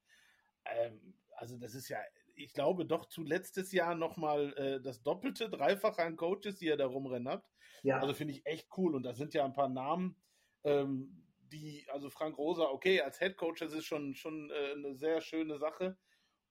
[0.66, 2.00] Ähm, also das ist ja,
[2.36, 6.78] ich glaube, doch zu letztes Jahr nochmal äh, das Doppelte, Dreifache an Coaches, die ihr
[6.78, 7.50] da rumrennen habt.
[7.84, 8.00] Ja.
[8.00, 8.96] Also finde ich echt cool.
[8.96, 10.18] Und da sind ja ein paar Namen,
[10.66, 14.96] ähm, die, also Frank Rosa, okay, als Head Coach, das ist schon, schon äh, eine
[14.96, 15.98] sehr schöne Sache.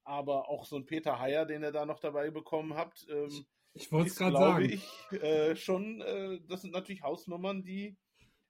[0.05, 3.90] Aber auch so ein Peter Heyer, den ihr da noch dabei bekommen habt, ähm, ich
[3.90, 4.64] wollte es gerade sagen.
[4.64, 7.96] Ich, äh, schon, äh, das sind natürlich Hausnummern, die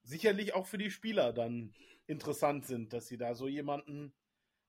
[0.03, 1.73] sicherlich auch für die Spieler dann
[2.07, 4.15] interessant sind, dass sie da so jemanden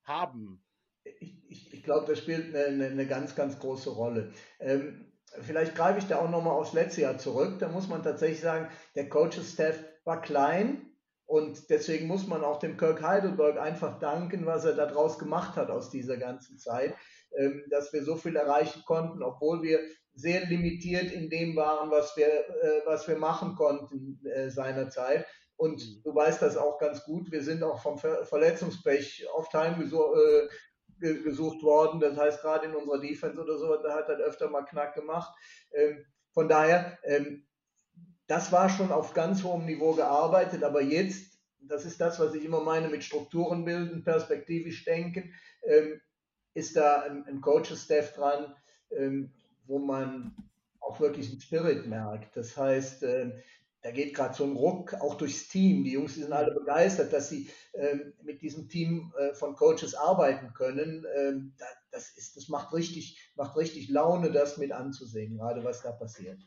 [0.03, 0.63] haben.
[1.03, 4.31] Ich, ich, ich glaube, das spielt eine, eine, ganz, ganz große Rolle.
[4.59, 7.59] Ähm, vielleicht greife ich da auch nochmal aufs letzte Jahr zurück.
[7.59, 10.84] Da muss man tatsächlich sagen, der Coaches-Staff war klein
[11.25, 15.69] und deswegen muss man auch dem Kirk Heidelberg einfach danken, was er daraus gemacht hat
[15.69, 16.95] aus dieser ganzen Zeit,
[17.37, 19.79] ähm, dass wir so viel erreichen konnten, obwohl wir
[20.13, 25.25] sehr limitiert in dem waren, was wir, äh, was wir machen konnten äh, seinerzeit.
[25.57, 26.01] Und mhm.
[26.03, 27.31] du weißt das auch ganz gut.
[27.31, 30.47] Wir sind auch vom Verletzungspech oft heimgesucht äh,
[30.99, 31.99] gesucht worden.
[31.99, 35.33] Das heißt, gerade in unserer Defense oder so, da hat er öfter mal Knack gemacht.
[35.73, 37.45] Ähm, von daher, ähm,
[38.27, 42.43] das war schon auf ganz hohem Niveau gearbeitet, aber jetzt, das ist das, was ich
[42.43, 45.33] immer meine mit Strukturen bilden, perspektivisch denken,
[45.67, 46.01] ähm,
[46.53, 48.55] ist da ein, ein Coaches-Staff dran,
[48.91, 49.31] ähm,
[49.65, 50.35] wo man
[50.79, 52.35] auch wirklich einen Spirit merkt.
[52.37, 53.33] Das heißt, ähm,
[53.81, 55.83] da geht gerade so ein Ruck auch durchs Team.
[55.83, 60.53] Die Jungs sind alle begeistert, dass sie ähm, mit diesem Team äh, von Coaches arbeiten
[60.53, 61.05] können.
[61.15, 65.83] Ähm, da, das, ist, das macht richtig, macht richtig Laune, das mit anzusehen, gerade was
[65.83, 66.39] da passiert.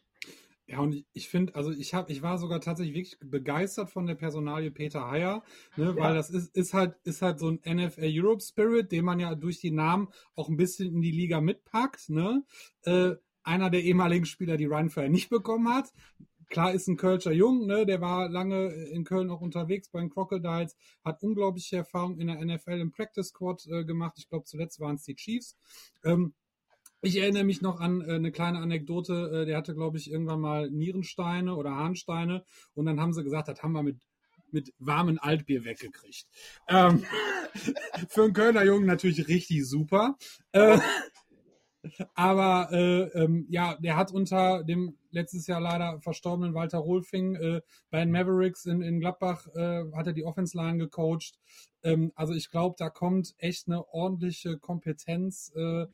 [0.69, 4.17] Ja, und ich finde, also ich habe, ich war sogar tatsächlich wirklich begeistert von der
[4.17, 5.43] Personalie Peter Heyer,
[5.77, 5.97] ne, ja.
[5.97, 9.35] weil das ist, ist halt, ist halt so ein NFL Europe Spirit, den man ja
[9.35, 12.45] durch die Namen auch ein bisschen in die Liga mitpackt, ne?
[12.83, 15.91] Äh, einer der ehemaligen Spieler, die Ryan Fair nicht bekommen hat.
[16.51, 20.11] Klar ist ein Kölscher Jung, ne, der war lange in Köln auch unterwegs bei den
[20.11, 24.17] Crocodiles, hat unglaubliche Erfahrung in der NFL im Practice Squad äh, gemacht.
[24.19, 25.57] Ich glaube, zuletzt waren es die Chiefs.
[26.05, 26.35] Ähm,
[27.01, 30.41] ich erinnere mich noch an äh, eine kleine Anekdote, äh, der hatte, glaube ich, irgendwann
[30.41, 34.01] mal Nierensteine oder Harnsteine und dann haben sie gesagt, das haben wir mit,
[34.51, 36.27] mit warmen Altbier weggekriegt.
[36.69, 37.05] Ähm,
[38.09, 40.17] für einen Kölner Jungen natürlich richtig super.
[40.53, 40.79] Äh,
[42.15, 47.61] aber äh, ähm, ja, der hat unter dem letztes Jahr leider verstorbenen Walter Rolfing äh,
[47.91, 51.39] bei den Mavericks in, in Gladbach äh, hat er die Offense Line gecoacht.
[51.83, 55.87] Ähm, also ich glaube, da kommt echt eine ordentliche Kompetenz äh,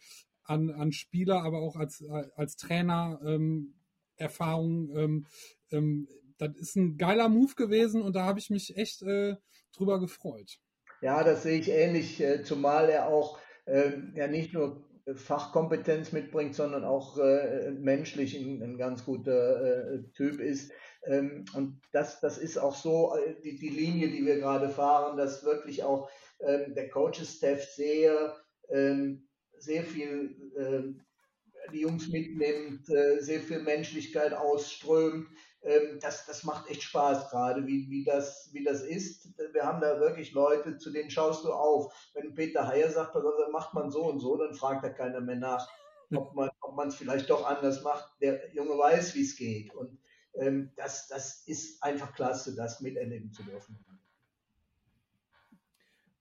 [0.44, 2.04] an, an Spieler, aber auch als,
[2.36, 3.74] als Trainer ähm,
[4.16, 4.90] Erfahrung.
[4.96, 5.26] Ähm,
[5.70, 9.36] ähm, das ist ein geiler Move gewesen und da habe ich mich echt äh,
[9.72, 10.58] drüber gefreut.
[11.00, 16.54] Ja, das sehe ich ähnlich, äh, zumal er auch äh, ja nicht nur Fachkompetenz mitbringt,
[16.54, 20.72] sondern auch äh, menschlich ein, ein, ganz guter äh, Typ ist.
[21.06, 25.18] Ähm, und das, das ist auch so äh, die, die Linie, die wir gerade fahren,
[25.18, 26.08] dass wirklich auch
[26.40, 28.34] ähm, der Coaches-Staff sehr
[28.70, 29.28] ähm,
[29.64, 35.28] sehr viel äh, die Jungs mitnimmt, äh, sehr viel Menschlichkeit ausströmt.
[35.62, 39.28] Ähm, das, das macht echt Spaß gerade, wie, wie, das, wie das ist.
[39.52, 41.92] Wir haben da wirklich Leute, zu denen schaust du auf.
[42.14, 45.36] Wenn Peter Heyer sagt, also macht man so und so, dann fragt da keiner mehr
[45.36, 45.68] nach,
[46.14, 48.10] ob man es vielleicht doch anders macht.
[48.20, 49.74] Der Junge weiß, wie es geht.
[49.74, 49.98] Und
[50.34, 53.78] ähm, das, das ist einfach klasse, das miterleben zu dürfen.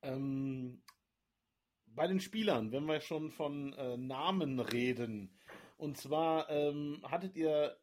[0.01, 0.81] Ähm,
[1.95, 5.37] bei den Spielern, wenn wir schon von äh, Namen reden,
[5.77, 7.77] und zwar ähm, hattet ihr,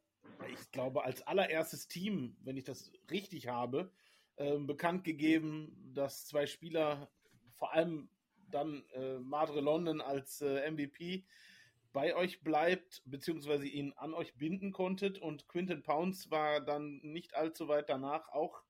[0.53, 3.93] ich glaube, als allererstes Team, wenn ich das richtig habe,
[4.37, 7.11] ähm, bekannt gegeben, dass zwei Spieler,
[7.57, 8.09] vor allem
[8.49, 11.25] dann äh, Madre London als äh, MVP,
[11.93, 15.19] bei euch bleibt, beziehungsweise ihn an euch binden konntet.
[15.19, 18.63] Und Quinton Pounds war dann nicht allzu weit danach auch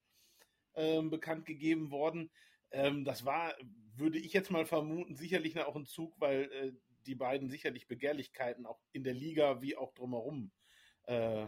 [0.75, 2.31] ähm, bekannt gegeben worden.
[2.71, 3.55] Ähm, das war,
[4.01, 6.73] würde ich jetzt mal vermuten, sicherlich auch ein Zug, weil äh,
[7.07, 10.51] die beiden sicherlich Begehrlichkeiten auch in der Liga wie auch drumherum
[11.07, 11.47] äh,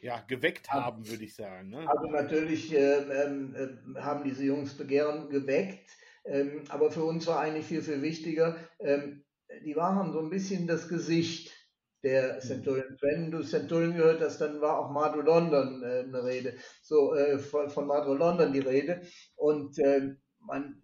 [0.00, 1.70] ja, geweckt haben, würde ich sagen.
[1.70, 1.88] Ne?
[1.88, 5.88] Also natürlich äh, äh, haben diese Jungs Begehren geweckt,
[6.24, 9.24] ähm, aber für uns war eigentlich viel, viel wichtiger, ähm,
[9.64, 11.52] die waren so ein bisschen das Gesicht
[12.02, 12.40] der mhm.
[12.40, 13.02] Centurions.
[13.02, 17.38] Wenn du Centurion gehört hast, dann war auch Madro London äh, eine Rede, so äh,
[17.38, 19.02] von, von Madro London die Rede.
[19.36, 20.82] Und äh, man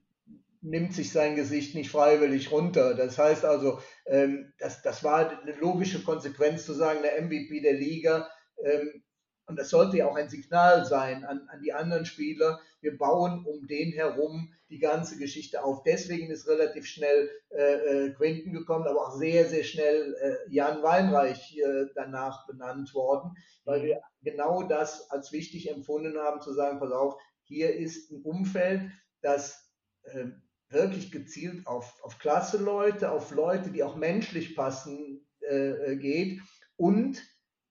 [0.65, 2.95] nimmt sich sein Gesicht nicht freiwillig runter.
[2.95, 7.75] Das heißt also, ähm, das, das war eine logische Konsequenz zu sagen, der MVP der
[7.75, 8.29] Liga.
[8.63, 9.05] Ähm,
[9.47, 12.61] und das sollte ja auch ein Signal sein an, an die anderen Spieler.
[12.81, 15.83] Wir bauen um den herum die ganze Geschichte auf.
[15.83, 20.83] Deswegen ist relativ schnell äh, äh, Quinten gekommen, aber auch sehr, sehr schnell äh, Jan
[20.83, 26.81] Weinreich äh, danach benannt worden, weil wir genau das als wichtig empfunden haben, zu sagen,
[26.81, 29.71] pass auf, hier ist ein Umfeld, das
[30.05, 30.25] äh,
[30.69, 36.41] wirklich gezielt auf, auf klasse Leute, auf Leute, die auch menschlich passen, äh, äh geht
[36.77, 37.23] und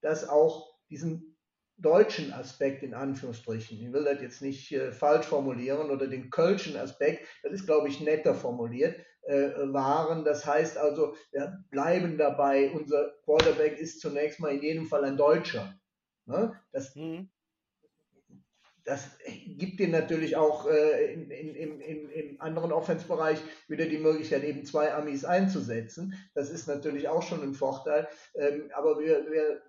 [0.02, 1.34] das auch diesen
[1.78, 6.78] deutschen Aspekt in Anführungsstrichen, ich will das jetzt nicht äh, falsch formulieren, oder den kölschen
[6.78, 10.24] Aspekt, das ist, glaube ich, netter formuliert, äh, waren.
[10.24, 15.18] Das heißt also, wir bleiben dabei, unser Quarterback ist zunächst mal in jedem Fall ein
[15.18, 15.74] Deutscher.
[16.26, 16.60] Ne?
[16.72, 17.30] Das, mhm.
[18.86, 19.10] Das
[19.48, 24.66] gibt dir natürlich auch äh, in, in, in, im anderen Offense-Bereich wieder die Möglichkeit, eben
[24.66, 26.14] zwei Amis einzusetzen.
[26.34, 28.08] Das ist natürlich auch schon ein Vorteil.
[28.36, 29.62] Ähm, aber wir, wir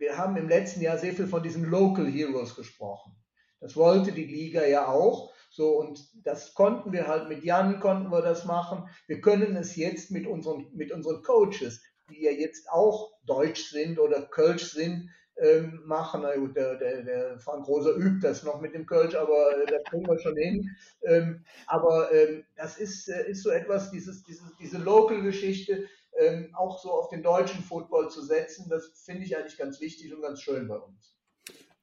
[0.00, 3.14] wir haben im letzten Jahr sehr viel von diesen Local Heroes gesprochen.
[3.60, 5.32] Das wollte die Liga ja auch.
[5.50, 8.88] So, und das konnten wir halt mit Jan, konnten wir das machen.
[9.06, 13.98] Wir können es jetzt mit unseren, mit unseren Coaches, die ja jetzt auch Deutsch sind
[13.98, 16.22] oder Kölsch sind, ähm, machen.
[16.22, 19.66] Na gut, der, der, der Frank Roser übt das noch mit dem Kölsch, aber äh,
[19.66, 20.70] da kriegen wir schon hin.
[21.04, 25.86] Ähm, aber ähm, das ist, äh, ist so etwas, dieses, dieses, diese Local-Geschichte,
[26.18, 30.14] ähm, auch so auf den deutschen Football zu setzen, das finde ich eigentlich ganz wichtig
[30.14, 31.14] und ganz schön bei uns.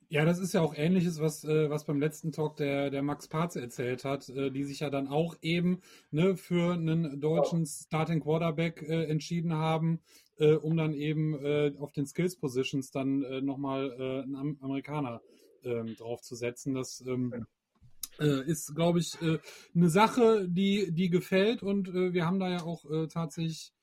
[0.09, 3.27] Ja, das ist ja auch ähnliches, was, äh, was beim letzten Talk der, der Max
[3.27, 8.21] Parz erzählt hat, äh, die sich ja dann auch eben ne, für einen deutschen Starting
[8.21, 9.99] Quarterback äh, entschieden haben,
[10.39, 15.21] äh, um dann eben äh, auf den Skills Positions dann äh, nochmal äh, einen Amerikaner
[15.63, 16.73] äh, draufzusetzen.
[16.73, 17.45] Das ähm,
[18.19, 19.39] äh, ist, glaube ich, äh,
[19.75, 23.73] eine Sache, die, die gefällt und äh, wir haben da ja auch äh, tatsächlich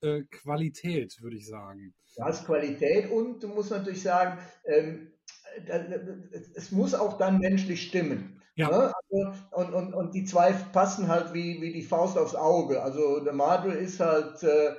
[0.00, 1.94] äh, Qualität, würde ich sagen.
[2.16, 5.12] Du hast Qualität und du musst natürlich sagen, ähm,
[6.54, 8.40] es muss auch dann menschlich stimmen.
[8.54, 8.68] Ja.
[8.68, 8.92] Ne?
[9.10, 12.82] Also, und, und, und die zwei passen halt wie, wie die Faust aufs Auge.
[12.82, 14.76] Also der Madre ist halt, äh, ähm,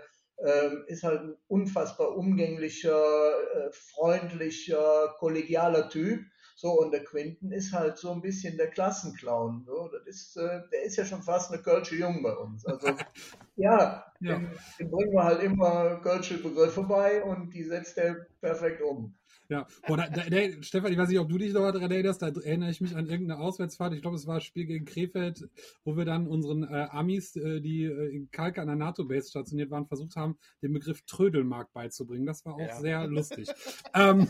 [0.87, 6.21] ist halt ein unfassbar umgänglicher, äh, freundlicher, kollegialer Typ.
[6.55, 9.63] So, und der Quinten ist halt so ein bisschen der Klassenclown.
[9.65, 9.89] So.
[9.91, 12.65] Das ist, äh, der ist ja schon fast eine Kölsche Jung bei uns.
[12.65, 12.87] Also,
[13.55, 14.37] ja, ja.
[14.37, 14.49] Den,
[14.79, 19.15] den, bringen wir halt immer Kölsche Begriffe bei und die setzt er perfekt um.
[19.51, 22.21] Ja, Boah, da, da, der, Stefan, ich weiß nicht, ob du dich noch daran erinnerst,
[22.21, 23.93] da erinnere ich mich an irgendeine Auswärtsfahrt.
[23.93, 25.49] Ich glaube, es war ein Spiel gegen Krefeld,
[25.83, 29.69] wo wir dann unseren äh, Amis, äh, die äh, in Kalk an der NATO-Base stationiert
[29.69, 32.25] waren, versucht haben, den Begriff Trödelmarkt beizubringen.
[32.25, 32.79] Das war auch ja.
[32.79, 33.49] sehr lustig.
[33.93, 34.29] ähm,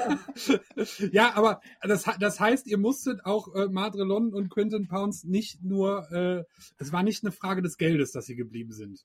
[1.12, 6.10] ja, aber das, das heißt, ihr musstet auch äh, Madrelon und Quinton Pounds nicht nur,
[6.12, 6.44] äh,
[6.78, 9.04] es war nicht eine Frage des Geldes, dass sie geblieben sind.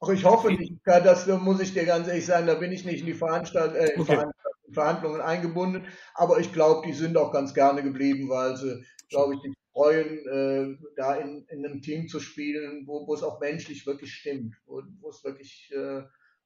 [0.00, 0.74] Ach, ich hoffe nicht.
[0.84, 3.94] Das muss ich dir ganz ehrlich sagen, da bin ich nicht in die Veranstalt äh,
[3.94, 4.24] in okay.
[4.72, 5.86] Verhandlungen eingebunden.
[6.14, 10.26] Aber ich glaube, die sind auch ganz gerne geblieben, weil sie, glaube ich, sich freuen,
[10.26, 14.54] äh, da in, in einem Team zu spielen, wo, wo es auch menschlich wirklich stimmt,
[14.66, 16.02] wo, wo es wirklich äh,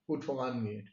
[0.07, 0.89] gut vorangeht.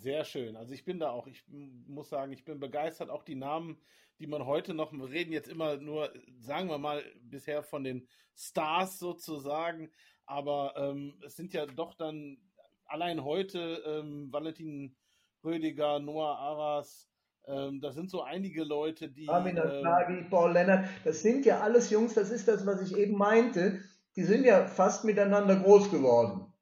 [0.00, 0.56] Sehr schön.
[0.56, 3.10] Also ich bin da auch, ich muss sagen, ich bin begeistert.
[3.10, 3.78] Auch die Namen,
[4.18, 8.08] die man heute noch, wir reden jetzt immer nur, sagen wir mal, bisher von den
[8.34, 9.90] Stars sozusagen.
[10.24, 12.38] aber ähm, es sind ja doch dann
[12.86, 14.96] allein heute ähm, Valentin
[15.44, 17.10] Rödiger, Noah Aras,
[17.46, 19.28] ähm, das sind so einige Leute, die.
[19.28, 23.16] Armin Nagi, Paul Lennart, das sind ja alles Jungs, das ist das, was ich eben
[23.16, 23.80] meinte.
[24.16, 26.52] Die sind ja fast miteinander groß geworden.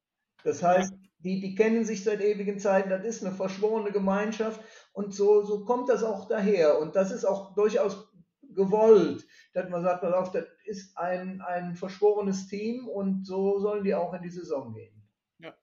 [0.45, 4.61] Das heißt, die, die kennen sich seit ewigen Zeiten, das ist eine verschworene Gemeinschaft
[4.93, 6.79] und so, so kommt das auch daher.
[6.79, 8.09] Und das ist auch durchaus
[8.55, 13.85] gewollt, dass man sagt, pass auf, das ist ein, ein verschworenes Team und so sollen
[13.85, 15.09] die auch in die Saison gehen.
[15.39, 15.55] Ja,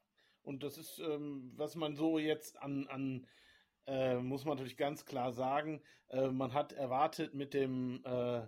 [0.44, 3.28] und das ist, ähm, was man so jetzt an, an
[3.88, 8.42] äh, muss man natürlich ganz klar sagen, äh, man hat erwartet mit dem äh,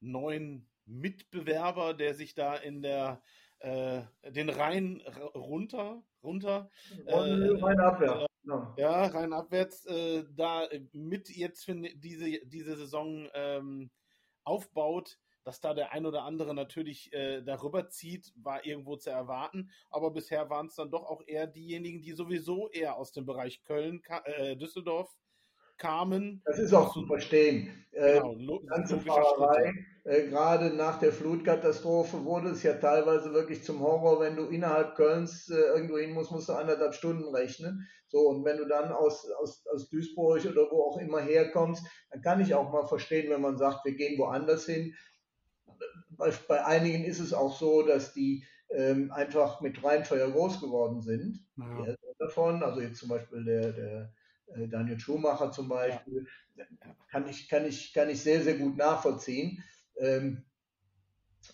[0.00, 3.22] neuen Mitbewerber, der sich da in der
[3.60, 5.02] äh, den Rhein
[5.34, 6.70] runter runter
[7.06, 8.26] äh, rein abwärts.
[8.42, 8.74] Genau.
[8.76, 9.86] Ja, rein abwärts
[10.36, 13.90] da mit jetzt für diese diese Saison ähm,
[14.44, 19.70] aufbaut dass da der ein oder andere natürlich äh, darüber zieht, war irgendwo zu erwarten.
[19.90, 23.62] Aber bisher waren es dann doch auch eher diejenigen, die sowieso eher aus dem Bereich
[23.62, 25.14] Köln, äh, Düsseldorf
[25.76, 26.42] kamen.
[26.46, 27.84] Das ist auch zu verstehen.
[27.92, 29.74] Äh, genau, äh, ganze Fahrerei,
[30.04, 34.94] äh, gerade nach der Flutkatastrophe wurde es ja teilweise wirklich zum Horror, wenn du innerhalb
[34.94, 37.86] Kölns äh, irgendwo hin musst, musst du anderthalb Stunden rechnen.
[38.08, 42.22] So, und wenn du dann aus, aus, aus Duisburg oder wo auch immer herkommst, dann
[42.22, 44.94] kann ich auch mal verstehen, wenn man sagt, wir gehen woanders hin
[46.16, 51.00] bei, bei einigen ist es auch so, dass die ähm, einfach mit Rheinfeuer groß geworden
[51.02, 51.46] sind.
[51.56, 51.94] Ja.
[52.18, 54.12] davon, also jetzt zum Beispiel der, der
[54.54, 56.26] äh, Daniel Schumacher zum Beispiel,
[56.56, 56.64] ja.
[57.10, 59.62] kann, ich, kann, ich, kann ich sehr, sehr gut nachvollziehen.
[59.96, 60.44] Ähm,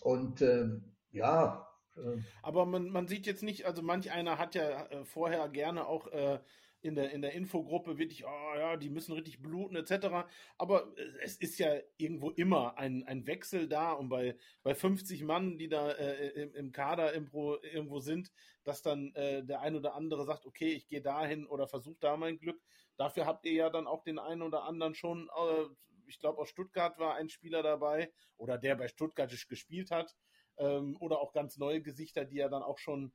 [0.01, 1.67] und ähm, ja.
[1.95, 5.87] Äh, Aber man, man sieht jetzt nicht, also manch einer hat ja äh, vorher gerne
[5.87, 6.39] auch äh,
[6.81, 10.27] in der, in der Infogruppe wirklich, oh ja, die müssen richtig bluten etc.
[10.57, 15.57] Aber es ist ja irgendwo immer ein, ein Wechsel da und bei, bei 50 Mann,
[15.57, 18.31] die da äh, im, im, Kader irgendwo, irgendwo sind,
[18.63, 22.17] dass dann äh, der ein oder andere sagt, okay, ich gehe dahin oder versuche da
[22.17, 22.59] mein Glück.
[22.97, 25.65] Dafür habt ihr ja dann auch den einen oder anderen schon, äh,
[26.07, 30.15] ich glaube aus Stuttgart war ein Spieler dabei oder der bei Stuttgart gespielt hat
[30.57, 33.11] ähm, oder auch ganz neue Gesichter, die ja dann auch schon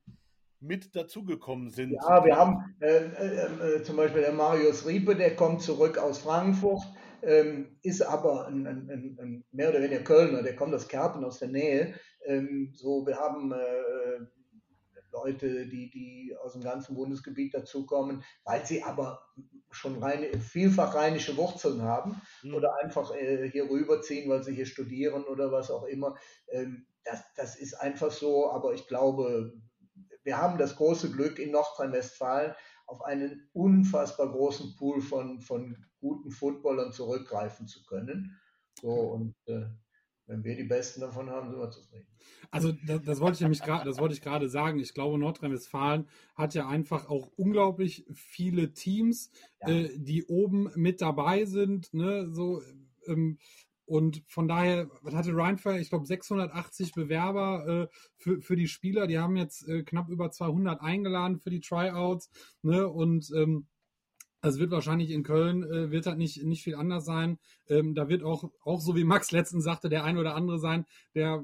[0.59, 1.91] mit dazugekommen sind.
[1.91, 6.19] Ja, wir haben äh, äh, äh, zum Beispiel der Marius Riepe, der kommt zurück aus
[6.19, 6.81] Frankfurt,
[7.21, 11.39] ähm, ist aber ein, ein, ein, mehr oder weniger Kölner, der kommt aus Kerpen, aus
[11.39, 11.93] der Nähe.
[12.25, 14.25] Ähm, so, wir haben äh,
[15.11, 19.21] Leute, die, die aus dem ganzen Bundesgebiet dazukommen, weil sie aber
[19.71, 22.55] schon reine, vielfach rheinische Wurzeln haben mhm.
[22.55, 26.15] oder einfach äh, hier rüberziehen, weil sie hier studieren oder was auch immer.
[26.49, 29.53] Ähm, das, das ist einfach so, aber ich glaube,
[30.23, 32.53] wir haben das große Glück in Nordrhein-Westfalen
[32.85, 38.39] auf einen unfassbar großen Pool von, von guten Footballern zurückgreifen zu können.
[38.81, 39.65] So, und äh,
[40.27, 42.07] wenn wir die Besten davon haben, sind wir zufrieden.
[42.51, 44.79] Also das, das wollte ich nämlich gerade, das wollte ich gerade sagen.
[44.79, 49.69] Ich glaube, Nordrhein-Westfalen hat ja einfach auch unglaublich viele Teams, ja.
[49.69, 51.93] äh, die oben mit dabei sind.
[51.93, 52.29] Ne?
[52.31, 52.61] So,
[53.07, 53.39] ähm,
[53.85, 55.79] und von daher, was hatte Rheinfire?
[55.79, 59.07] Ich glaube 680 Bewerber äh, für, für die Spieler.
[59.07, 62.29] Die haben jetzt äh, knapp über 200 eingeladen für die Tryouts.
[62.63, 62.85] Ne?
[62.85, 63.67] Und ähm,
[64.41, 67.39] das wird wahrscheinlich in Köln, äh, wird das nicht, nicht viel anders sein.
[67.67, 70.85] Ähm, da wird auch, auch so wie Max letztens sagte, der ein oder andere sein,
[71.15, 71.43] der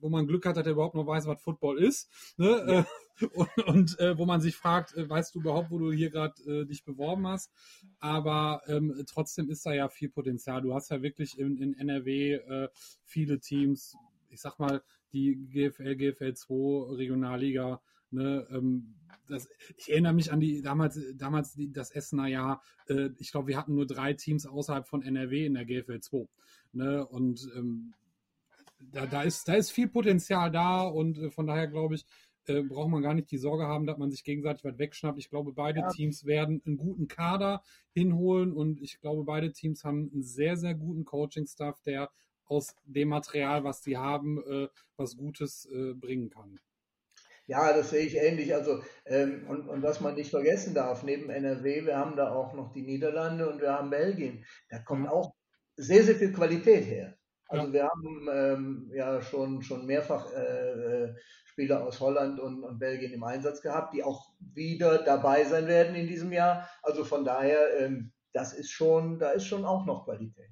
[0.00, 2.10] wo man Glück hat, dass er überhaupt noch weiß, was Football ist.
[2.36, 2.64] Ne?
[2.68, 2.86] Ja.
[3.34, 6.42] Und, und äh, wo man sich fragt, äh, weißt du überhaupt, wo du hier gerade
[6.44, 7.52] äh, dich beworben hast?
[7.98, 10.62] Aber ähm, trotzdem ist da ja viel Potenzial.
[10.62, 12.68] Du hast ja wirklich in, in NRW äh,
[13.04, 13.94] viele Teams,
[14.30, 14.82] ich sag mal,
[15.12, 18.94] die GFL, GFL 2, Regionalliga, Ne, ähm,
[19.28, 22.62] das, ich erinnere mich an die damals, damals die, das Essener Jahr.
[22.88, 26.26] Äh, ich glaube, wir hatten nur drei Teams außerhalb von NRW in der GFL 2.
[26.72, 27.94] Ne, und ähm,
[28.80, 32.04] da, da, ist, da ist viel Potenzial da und äh, von daher glaube ich,
[32.46, 35.18] äh, braucht man gar nicht die Sorge haben, dass man sich gegenseitig was wegschnappt.
[35.18, 35.88] Ich glaube, beide ja.
[35.88, 40.74] Teams werden einen guten Kader hinholen und ich glaube, beide Teams haben einen sehr, sehr
[40.74, 42.10] guten Coaching-Staff, der
[42.46, 46.58] aus dem Material, was sie haben, äh, was Gutes äh, bringen kann.
[47.50, 48.54] Ja, das sehe ich ähnlich.
[48.54, 52.54] Also, ähm, und, und was man nicht vergessen darf, neben NRW, wir haben da auch
[52.54, 54.44] noch die Niederlande und wir haben Belgien.
[54.68, 55.34] Da kommt auch
[55.76, 57.16] sehr, sehr viel Qualität her.
[57.48, 62.78] Also wir haben ähm, ja schon, schon mehrfach äh, äh, Spieler aus Holland und, und
[62.78, 66.70] Belgien im Einsatz gehabt, die auch wieder dabei sein werden in diesem Jahr.
[66.84, 70.50] Also von daher, ähm, das ist schon, da ist schon auch noch Qualität.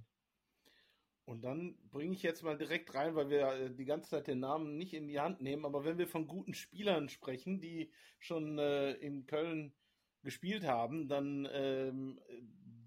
[1.29, 4.41] Und dann bringe ich jetzt mal direkt rein, weil wir äh, die ganze Zeit den
[4.41, 8.59] Namen nicht in die Hand nehmen, aber wenn wir von guten Spielern sprechen, die schon
[8.59, 9.75] äh, in Köln
[10.23, 12.19] gespielt haben, dann ähm,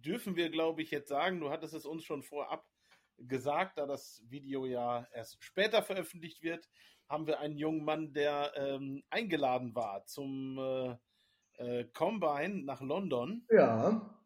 [0.04, 2.66] dürfen wir, glaube ich, jetzt sagen, du hattest es uns schon vorab
[3.20, 6.68] gesagt, da das Video ja erst später veröffentlicht wird,
[7.08, 10.96] haben wir einen jungen Mann, der ähm, eingeladen war zum äh,
[11.60, 13.46] äh, Combine nach London.
[13.52, 14.20] Ja.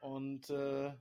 [0.00, 0.94] Und äh,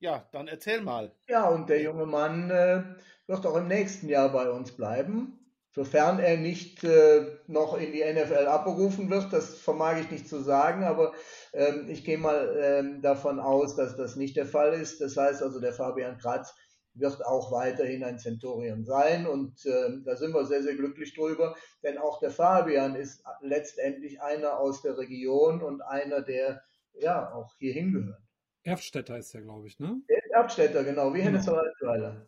[0.00, 1.12] ja, dann erzähl mal.
[1.28, 2.82] Ja, und der junge Mann äh,
[3.26, 5.36] wird auch im nächsten Jahr bei uns bleiben.
[5.72, 10.40] Sofern er nicht äh, noch in die NFL abberufen wird, das vermag ich nicht zu
[10.42, 11.12] sagen, aber
[11.52, 15.00] ähm, ich gehe mal ähm, davon aus, dass das nicht der Fall ist.
[15.00, 16.56] Das heißt also, der Fabian Kratz
[16.94, 21.54] wird auch weiterhin ein Centurion sein und äh, da sind wir sehr, sehr glücklich drüber,
[21.84, 26.62] denn auch der Fabian ist letztendlich einer aus der Region und einer, der
[26.94, 28.29] ja auch hier hingehört.
[28.62, 30.00] Erfstädter ist er, glaube ich, ne?
[30.32, 31.58] Erfstädter, genau, wie Hennes genau.
[31.58, 32.26] Weißweiler.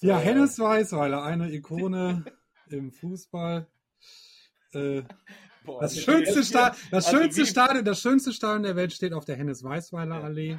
[0.00, 2.24] ja, äh, Hennes Weißweiler, eine Ikone
[2.70, 3.66] im Fußball.
[4.72, 5.02] Äh,
[5.64, 9.24] Boah, das, schönste, Sta das, also schönste Stadion, das schönste Stadion der Welt steht auf
[9.24, 10.58] der Hennes Weißweiler Allee.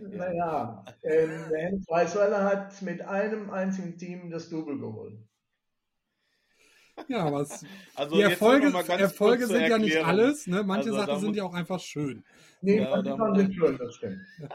[0.00, 5.18] Naja, ähm, der Hennes Weißweiler hat mit einem einzigen Team das Double geholt.
[7.06, 7.64] Ja, was.
[7.94, 10.46] Also die Erfolge, Erfolge sind ja nicht alles.
[10.46, 10.62] Ne?
[10.62, 12.24] Manche also, Sachen sind ja auch einfach schön.
[12.60, 14.20] Nee, ja, manche Sachen sind schön, das stimmt.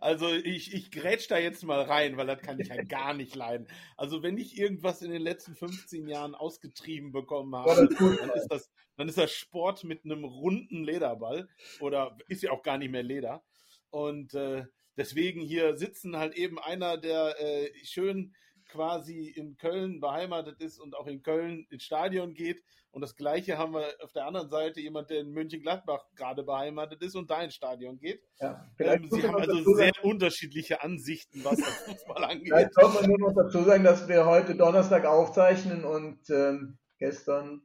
[0.00, 3.36] Also ich, ich grätsch da jetzt mal rein, weil das kann ich ja gar nicht
[3.36, 3.68] leiden.
[3.96, 8.70] Also wenn ich irgendwas in den letzten 15 Jahren ausgetrieben bekommen habe, dann ist das,
[8.96, 11.48] dann ist das Sport mit einem runden Lederball
[11.78, 13.44] oder ist ja auch gar nicht mehr Leder.
[13.90, 14.64] Und äh,
[14.96, 18.34] deswegen hier sitzen halt eben einer, der äh, schön
[18.68, 22.62] quasi in Köln beheimatet ist und auch in Köln ins Stadion geht.
[22.90, 27.02] Und das Gleiche haben wir auf der anderen Seite jemand, der in Mönchengladbach gerade beheimatet
[27.02, 28.22] ist und da ins Stadion geht.
[28.40, 32.48] Ja, ähm, Sie haben also sehr sagen, unterschiedliche Ansichten, was das Fußball angeht.
[32.48, 37.62] Vielleicht sollte man nur noch dazu sagen, dass wir heute Donnerstag aufzeichnen und ähm, gestern.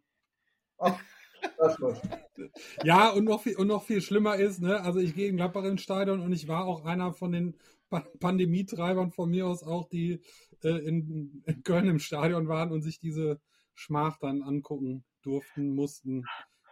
[0.78, 1.00] Ach,
[2.84, 5.64] ja, und noch, viel, und noch viel schlimmer ist, ne, also ich gehe in Gladbach
[5.64, 7.58] ins Stadion und ich war auch einer von den
[8.20, 10.22] Pandemietreibern von mir aus auch, die
[10.66, 13.40] äh, in, in, Köln im Stadion waren und sich diese
[13.74, 16.24] Schmach dann angucken durften, mussten.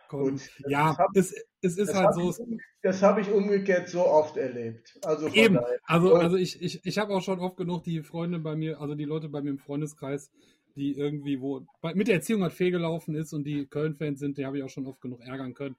[0.09, 2.31] Gut, ja, hab, es, es ist halt so.
[2.31, 4.97] Ich, das habe ich umgekehrt so oft erlebt.
[5.03, 5.79] Also Eben, daher.
[5.83, 8.95] also, also ich, ich, ich habe auch schon oft genug die Freunde bei mir, also
[8.95, 10.31] die Leute bei mir im Freundeskreis,
[10.75, 14.57] die irgendwie, wo mit der Erziehung hat fehlgelaufen ist und die Köln-Fans sind, die habe
[14.57, 15.75] ich auch schon oft genug ärgern können.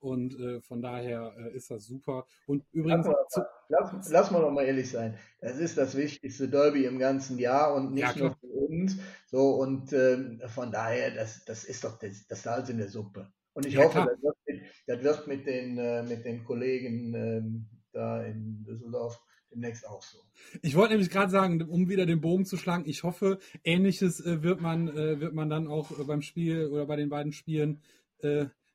[0.00, 2.26] Und äh, von daher äh, ist das super.
[2.46, 3.06] Und übrigens.
[3.06, 5.18] Lass mal, lass, lass mal noch mal ehrlich sein.
[5.40, 8.96] Das ist das wichtigste Derby im ganzen Jahr und nicht ja, nur für uns.
[9.26, 13.32] So, und ähm, von daher, das, das ist doch das, das Salz in der Suppe.
[13.54, 17.14] Und ich ja, hoffe, das wird, mit, das wird, mit, den, äh, mit den Kollegen
[17.14, 19.20] ähm, da in Düsseldorf
[19.50, 20.18] demnächst auch so.
[20.62, 24.42] Ich wollte nämlich gerade sagen, um wieder den Bogen zu schlagen, ich hoffe, ähnliches äh,
[24.42, 27.82] wird, man, äh, wird man dann auch äh, beim Spiel oder bei den beiden Spielen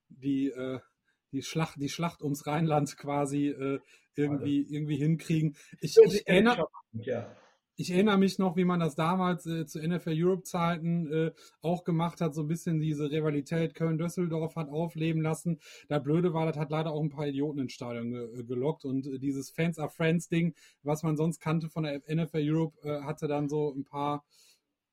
[0.08, 0.54] die
[1.34, 3.80] die Schlacht, die Schlacht ums Rheinland quasi äh,
[4.16, 5.56] irgendwie, irgendwie hinkriegen.
[5.82, 7.36] Ich, ich, erinnere, ja.
[7.76, 11.32] ich erinnere mich noch, wie man das damals äh, zu NFL Europe-Zeiten äh,
[11.62, 15.60] auch gemacht hat, so ein bisschen diese Rivalität Köln-Düsseldorf hat aufleben lassen.
[15.88, 18.86] Da blöde war, das hat leider auch ein paar Idioten ins Stadion ge äh, gelockt
[18.86, 20.54] und äh, dieses Fans are Friends-Ding,
[20.84, 24.24] was man sonst kannte von der NFL Europe, äh, hatte dann so ein paar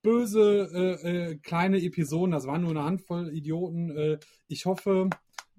[0.03, 2.33] böse äh, äh, kleine Episoden.
[2.33, 3.91] Das waren nur eine Handvoll Idioten.
[3.91, 4.19] Äh,
[4.49, 5.11] ich hoffe,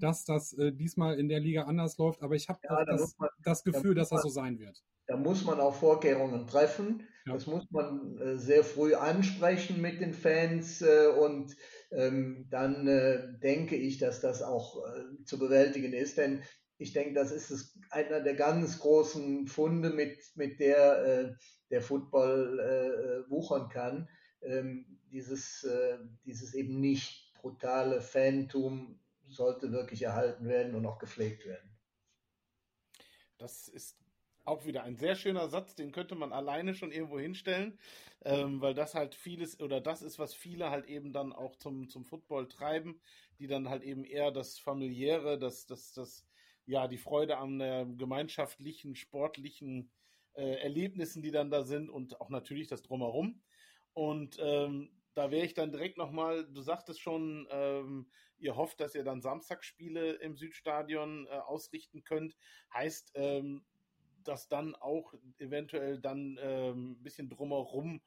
[0.02, 3.30] dass das äh, diesmal in der Liga anders läuft, aber ich habe ja, das, man,
[3.44, 4.84] das, Gefühl, da dass das so sein wird.
[5.08, 7.08] Da muss man auch Vorkehrungen treffen.
[7.26, 7.34] Ja.
[7.34, 11.56] Das muss man äh, sehr früh ansprechen mit den Fans äh, und
[11.92, 16.42] ähm, dann äh, denke ich, dass das auch äh, zu bewältigen ist, denn
[16.78, 21.34] ich denke, das ist es, einer der ganz großen Funde, mit, mit der äh,
[21.70, 24.10] der Football wuchern kann.
[24.42, 25.66] Ähm, dieses,
[26.26, 29.01] dieses eben nicht brutale Fantum
[29.36, 31.70] sollte wirklich erhalten werden und auch gepflegt werden.
[33.38, 33.98] Das ist
[34.44, 37.80] auch wieder ein sehr schöner Satz, den könnte man alleine schon irgendwo hinstellen,
[38.24, 41.90] ähm, weil das halt vieles oder das ist, was viele halt eben dann auch zum,
[41.90, 43.00] zum Football treiben,
[43.40, 46.26] die dann halt eben eher das familiäre, das, das, das,
[46.66, 49.92] ja, die Freude an der gemeinschaftlichen, sportlichen
[50.34, 53.42] äh, Erlebnissen, die dann da sind und auch natürlich das Drumherum.
[53.94, 58.96] Und ähm, da wäre ich dann direkt nochmal, du sagtest schon, ähm, ihr hofft, dass
[58.96, 62.36] ihr dann Samstagspiele im Südstadion äh, ausrichten könnt.
[62.74, 63.66] Heißt, ähm,
[64.24, 68.02] dass dann auch eventuell dann ähm, ein bisschen drumherum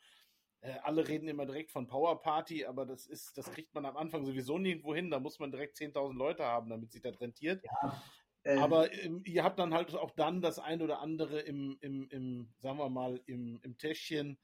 [0.64, 3.98] äh, alle reden immer direkt von Power Party, aber das ist, das kriegt man am
[3.98, 5.10] Anfang sowieso nirgendwo hin.
[5.10, 7.62] Da muss man direkt 10.000 Leute haben, damit sich das rentiert.
[7.64, 8.02] Ja,
[8.44, 12.08] ähm, aber ähm, ihr habt dann halt auch dann das ein oder andere im, im,
[12.08, 14.38] im sagen wir mal, im, im Täschchen,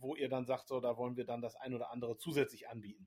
[0.00, 3.06] wo ihr dann sagt, so, da wollen wir dann das ein oder andere zusätzlich anbieten?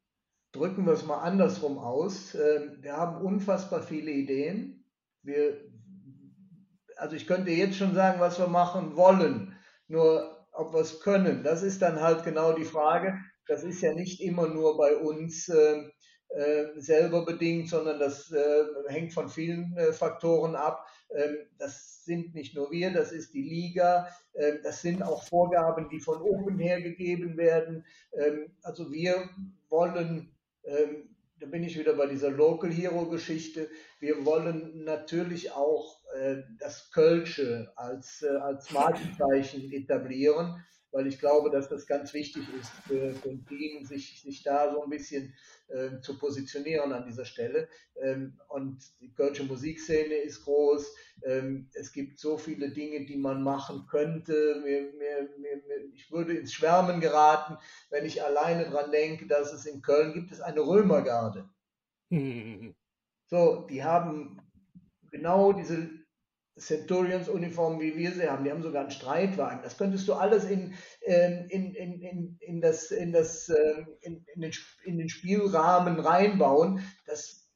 [0.52, 2.36] Drücken wir es mal andersrum aus.
[2.36, 4.86] Ähm, wir haben unfassbar viele Ideen.
[5.22, 5.60] Wir,
[6.98, 9.58] also ich könnte jetzt schon sagen, was wir machen wollen.
[9.88, 11.44] Nur ob wir es können.
[11.44, 13.20] Das ist dann halt genau die Frage.
[13.48, 15.92] Das ist ja nicht immer nur bei uns äh, äh,
[16.78, 20.86] selber bedingt, sondern das äh, hängt von vielen äh, Faktoren ab.
[21.16, 25.88] Ähm, das sind nicht nur wir, das ist die Liga, ähm, das sind auch Vorgaben,
[25.90, 27.86] die von oben her gegeben werden.
[28.14, 29.30] Ähm, also wir
[29.70, 30.32] wollen
[31.40, 33.70] da bin ich wieder bei dieser Local Hero Geschichte.
[34.00, 40.66] Wir wollen natürlich auch äh, das Kölsche als, als Markenzeichen etablieren
[40.96, 43.14] weil ich glaube, dass das ganz wichtig ist für,
[43.50, 45.34] Team, sich, sich da so ein bisschen
[45.68, 47.68] äh, zu positionieren an dieser Stelle.
[48.02, 50.96] Ähm, und die deutsche Musikszene ist groß.
[51.26, 54.62] Ähm, es gibt so viele Dinge, die man machen könnte.
[54.64, 55.62] Mir, mir, mir,
[55.94, 57.58] ich würde ins Schwärmen geraten,
[57.90, 61.50] wenn ich alleine dran denke, dass es in Köln gibt es eine Römergarde.
[63.28, 64.40] So, die haben
[65.12, 65.90] genau diese
[66.58, 68.44] Centurions-Uniformen, wie wir sie haben.
[68.46, 69.62] Die haben sogar einen Streitwagen.
[69.62, 74.26] Das könntest du alles in, ähm, in, in, in, in, das, in, das, ähm, in,
[74.34, 74.52] in, den,
[74.86, 76.80] in den Spielrahmen reinbauen.
[77.06, 77.50] Das,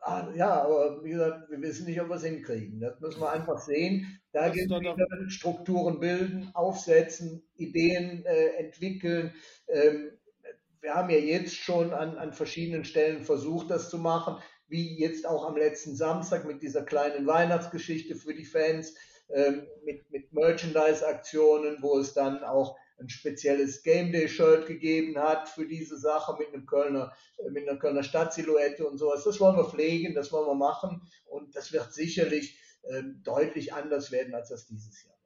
[0.00, 2.80] ah, ja, aber wie gesagt, wir wissen nicht, ob wir es hinkriegen.
[2.80, 4.18] Das müssen wir einfach sehen.
[4.32, 9.34] Da gilt es Strukturen bilden, aufsetzen, Ideen äh, entwickeln.
[9.68, 10.12] Ähm,
[10.80, 14.38] wir haben ja jetzt schon an, an verschiedenen Stellen versucht, das zu machen
[14.68, 18.94] wie jetzt auch am letzten Samstag mit dieser kleinen Weihnachtsgeschichte für die Fans,
[19.30, 25.66] ähm, mit, mit Merchandise-Aktionen, wo es dann auch ein spezielles Game Day-Shirt gegeben hat für
[25.66, 29.24] diese Sache mit einem Kölner, äh, mit einer Kölner Stadtsilhouette und sowas.
[29.24, 34.10] Das wollen wir pflegen, das wollen wir machen und das wird sicherlich äh, deutlich anders
[34.10, 35.17] werden, als das dieses Jahr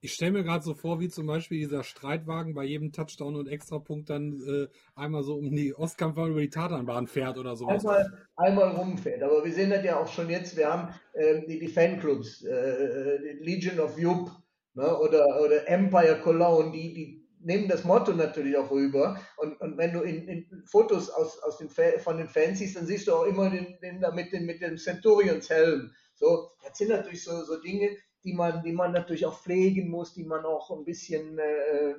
[0.00, 3.48] ich stelle mir gerade so vor, wie zum Beispiel dieser Streitwagen bei jedem Touchdown und
[3.48, 7.84] Extrapunkt dann äh, einmal so um die Ostkampfbahn über die Tatanbahn fährt oder sowas.
[7.84, 9.22] Einmal, einmal rumfährt.
[9.22, 10.56] Aber wir sehen das ja auch schon jetzt.
[10.56, 14.30] Wir haben äh, die, die, Fanclubs, äh, Legion of Jupp
[14.74, 19.20] ne, oder, oder Empire Cologne, die, die nehmen das Motto natürlich auch rüber.
[19.36, 22.86] Und, und wenn du in, in Fotos aus, aus den, von den Fans siehst, dann
[22.86, 25.92] siehst du auch immer den, den, mit, den, mit dem Centurions Helm.
[26.14, 30.14] So, das sind natürlich so, so Dinge, die man, die man natürlich auch pflegen muss,
[30.14, 31.96] die man auch ein bisschen äh, äh,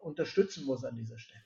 [0.00, 1.44] unterstützen muss an dieser Stelle.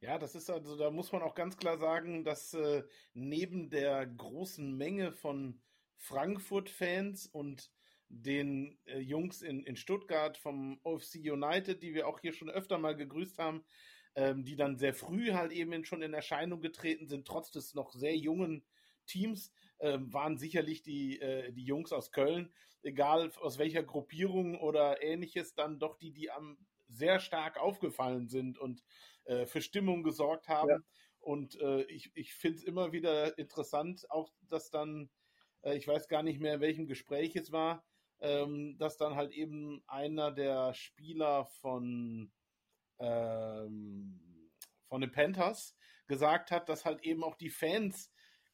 [0.00, 4.06] Ja, das ist also, da muss man auch ganz klar sagen, dass äh, neben der
[4.06, 5.60] großen Menge von
[5.96, 7.70] Frankfurt-Fans und
[8.08, 12.78] den äh, Jungs in, in Stuttgart vom OFC United, die wir auch hier schon öfter
[12.78, 13.62] mal gegrüßt haben,
[14.16, 17.92] ähm, die dann sehr früh halt eben schon in Erscheinung getreten sind, trotz des noch
[17.92, 18.64] sehr jungen
[19.06, 22.52] Teams, waren sicherlich die, äh, die Jungs aus Köln,
[22.82, 26.58] egal aus welcher Gruppierung oder ähnliches, dann doch die, die am
[26.88, 28.82] sehr stark aufgefallen sind und
[29.24, 30.70] äh, für Stimmung gesorgt haben.
[30.70, 30.78] Ja.
[31.20, 35.10] Und äh, ich, ich finde es immer wieder interessant, auch dass dann,
[35.62, 37.84] äh, ich weiß gar nicht mehr, in welchem Gespräch es war,
[38.20, 42.32] ähm, dass dann halt eben einer der Spieler von,
[42.98, 44.50] ähm,
[44.86, 45.76] von den Panthers
[46.06, 48.10] gesagt hat, dass halt eben auch die Fans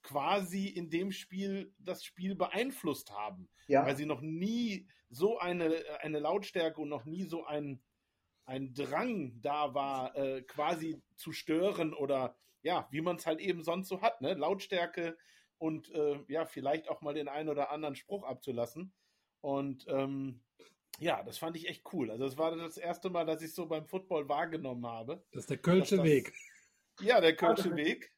[0.07, 3.49] quasi in dem Spiel das Spiel beeinflusst haben.
[3.67, 3.85] Ja.
[3.85, 7.83] Weil sie noch nie so eine, eine Lautstärke und noch nie so ein,
[8.45, 13.63] ein Drang da war, äh, quasi zu stören oder ja, wie man es halt eben
[13.63, 14.35] sonst so hat, ne?
[14.35, 15.17] Lautstärke
[15.59, 18.93] und äh, ja, vielleicht auch mal den einen oder anderen Spruch abzulassen.
[19.41, 20.41] Und ähm,
[20.99, 22.11] ja, das fand ich echt cool.
[22.11, 25.25] Also das war das erste Mal, dass ich so beim Football wahrgenommen habe.
[25.33, 26.33] Das ist der Kölsche das, Weg.
[27.01, 28.13] Ja, der Kölsche Weg.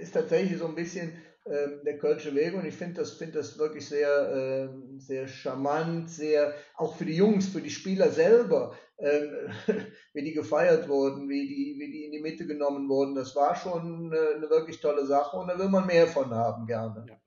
[0.00, 3.88] Ist tatsächlich so ein bisschen der Kölsche Weg und ich finde das, find das wirklich
[3.88, 9.26] sehr, äh, sehr charmant, sehr, auch für die Jungs, für die Spieler selber, äh,
[10.12, 13.16] wie die gefeiert wurden, wie die, wie die in die Mitte genommen wurden.
[13.16, 16.66] Das war schon eine, eine wirklich tolle Sache und da will man mehr von haben,
[16.66, 17.06] gerne.
[17.08, 17.20] Ja.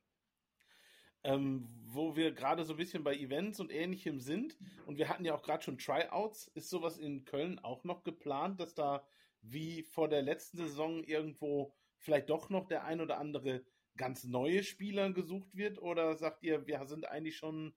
[1.23, 5.25] Ähm, wo wir gerade so ein bisschen bei Events und ähnlichem sind und wir hatten
[5.25, 9.05] ja auch gerade schon Tryouts, ist sowas in Köln auch noch geplant, dass da
[9.41, 13.63] wie vor der letzten Saison irgendwo vielleicht doch noch der ein oder andere
[13.97, 17.73] ganz neue Spieler gesucht wird oder sagt ihr, wir sind eigentlich schon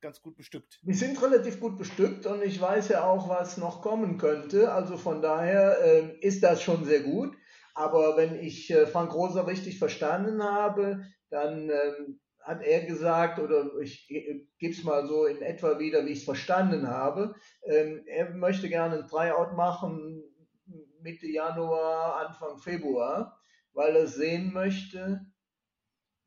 [0.00, 0.80] ganz gut bestückt?
[0.82, 4.72] Wir sind relativ gut bestückt und ich weiß ja auch, was noch kommen könnte.
[4.72, 7.36] Also von daher äh, ist das schon sehr gut.
[7.74, 13.70] Aber wenn ich äh, Frank Rosa richtig verstanden habe, dann ähm, hat er gesagt, oder
[13.80, 18.02] ich äh, gebe es mal so in etwa wieder, wie ich es verstanden habe, ähm,
[18.06, 20.24] er möchte gerne ein Tryout machen
[21.02, 23.38] Mitte Januar, Anfang Februar,
[23.72, 25.26] weil er sehen möchte,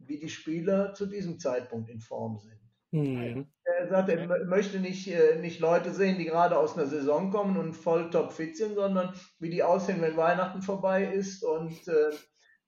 [0.08, 2.60] wie die Spieler zu diesem Zeitpunkt in Form sind.
[2.92, 3.48] Mhm.
[3.64, 7.58] Er sagt, er möchte nicht, äh, nicht Leute sehen, die gerade aus einer Saison kommen
[7.58, 12.12] und voll topfit sind, sondern wie die aussehen, wenn Weihnachten vorbei ist und äh,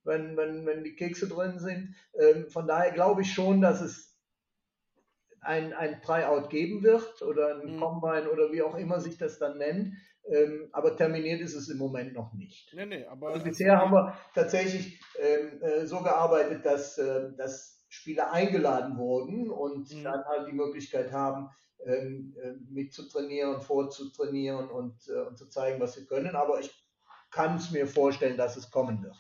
[0.04, 1.96] wenn, wenn, wenn die Kekse drin sind.
[2.20, 4.18] Ähm, von daher glaube ich schon, dass es
[5.42, 7.80] ein, ein Tryout geben wird oder ein mhm.
[7.80, 9.94] Combine oder wie auch immer sich das dann nennt.
[10.28, 12.74] Ähm, aber terminiert ist es im Moment noch nicht.
[12.74, 17.86] Nee, nee, aber also bisher haben wir tatsächlich ähm, äh, so gearbeitet, dass, äh, dass
[17.90, 20.04] Spieler eingeladen wurden und mhm.
[20.04, 21.50] dann halt die Möglichkeit haben,
[21.86, 26.36] ähm, äh, mitzutrainieren, vorzutrainieren und, äh, und zu zeigen, was sie können.
[26.36, 26.72] Aber ich
[27.30, 29.16] kann es mir vorstellen, dass es kommen wird.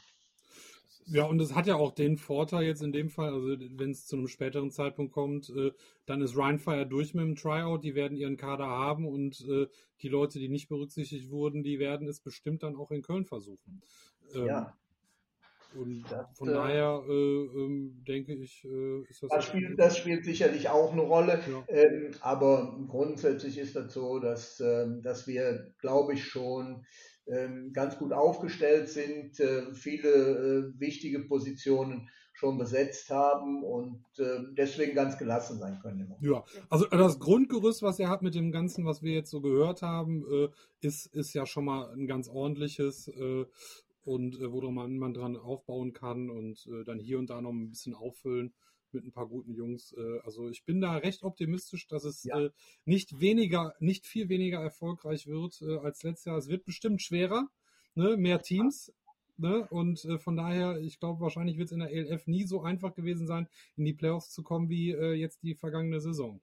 [1.07, 3.47] Ja, und es hat ja auch den Vorteil jetzt in dem Fall, also
[3.77, 5.71] wenn es zu einem späteren Zeitpunkt kommt, äh,
[6.07, 9.67] dann ist Rheinfire durch mit dem Tryout, die werden ihren Kader haben und äh,
[10.01, 13.83] die Leute, die nicht berücksichtigt wurden, die werden es bestimmt dann auch in Köln versuchen.
[14.33, 14.77] Ähm, ja.
[15.75, 19.29] Und das, von äh, daher äh, ähm, denke ich, äh, ist das.
[19.29, 21.39] Das spielt, das spielt sicherlich auch eine Rolle.
[21.47, 21.63] Ja.
[21.67, 26.85] Ähm, aber grundsätzlich ist das so, dass, ähm, dass wir, glaube ich, schon
[27.73, 34.93] ganz gut aufgestellt sind, äh, viele äh, wichtige Positionen schon besetzt haben und äh, deswegen
[34.93, 36.13] ganz gelassen sein können.
[36.19, 39.81] Ja, also das Grundgerüst, was er hat mit dem Ganzen, was wir jetzt so gehört
[39.81, 40.51] haben,
[40.81, 46.29] ist, ist ja schon mal ein ganz ordentliches und wo man, man dran aufbauen kann
[46.29, 48.53] und dann hier und da noch ein bisschen auffüllen
[48.95, 49.93] mit ein paar guten Jungs.
[49.93, 52.39] Äh, also ich bin da recht optimistisch, dass es ja.
[52.39, 52.49] Äh,
[52.85, 56.37] nicht weniger, nicht viel weniger erfolgreich wird äh, als letztes Jahr.
[56.37, 57.47] Es wird bestimmt schwerer,
[57.93, 58.17] ne?
[58.17, 58.91] mehr Teams.
[59.37, 59.67] Ne?
[59.69, 63.27] Und von daher, ich glaube, wahrscheinlich wird es in der ELF nie so einfach gewesen
[63.27, 66.39] sein, in die Playoffs zu kommen wie jetzt die vergangene Saison.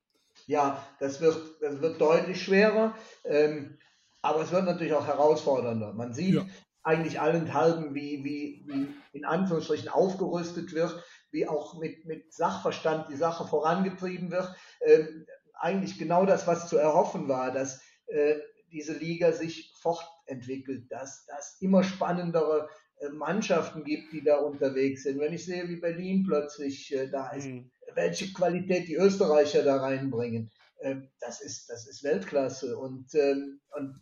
[0.47, 2.95] Ja, das wird, das wird deutlich schwerer.
[3.25, 3.79] Ähm,
[4.23, 5.93] aber es wird natürlich auch herausfordernder.
[5.93, 6.47] Man sieht ja.
[6.83, 13.17] eigentlich allenthalben, wie, wie, wie in Anführungsstrichen aufgerüstet wird wie auch mit, mit Sachverstand die
[13.17, 14.55] Sache vorangetrieben wird.
[14.85, 18.37] Ähm, eigentlich genau das, was zu erhoffen war, dass äh,
[18.71, 22.69] diese Liga sich fortentwickelt, dass das immer spannendere
[22.99, 25.21] äh, Mannschaften gibt, die da unterwegs sind.
[25.21, 27.71] Wenn ich sehe, wie Berlin plötzlich äh, da ist, mhm.
[27.95, 32.77] welche Qualität die Österreicher da reinbringen, ähm, das, ist, das ist Weltklasse.
[32.79, 34.01] Und, ähm, und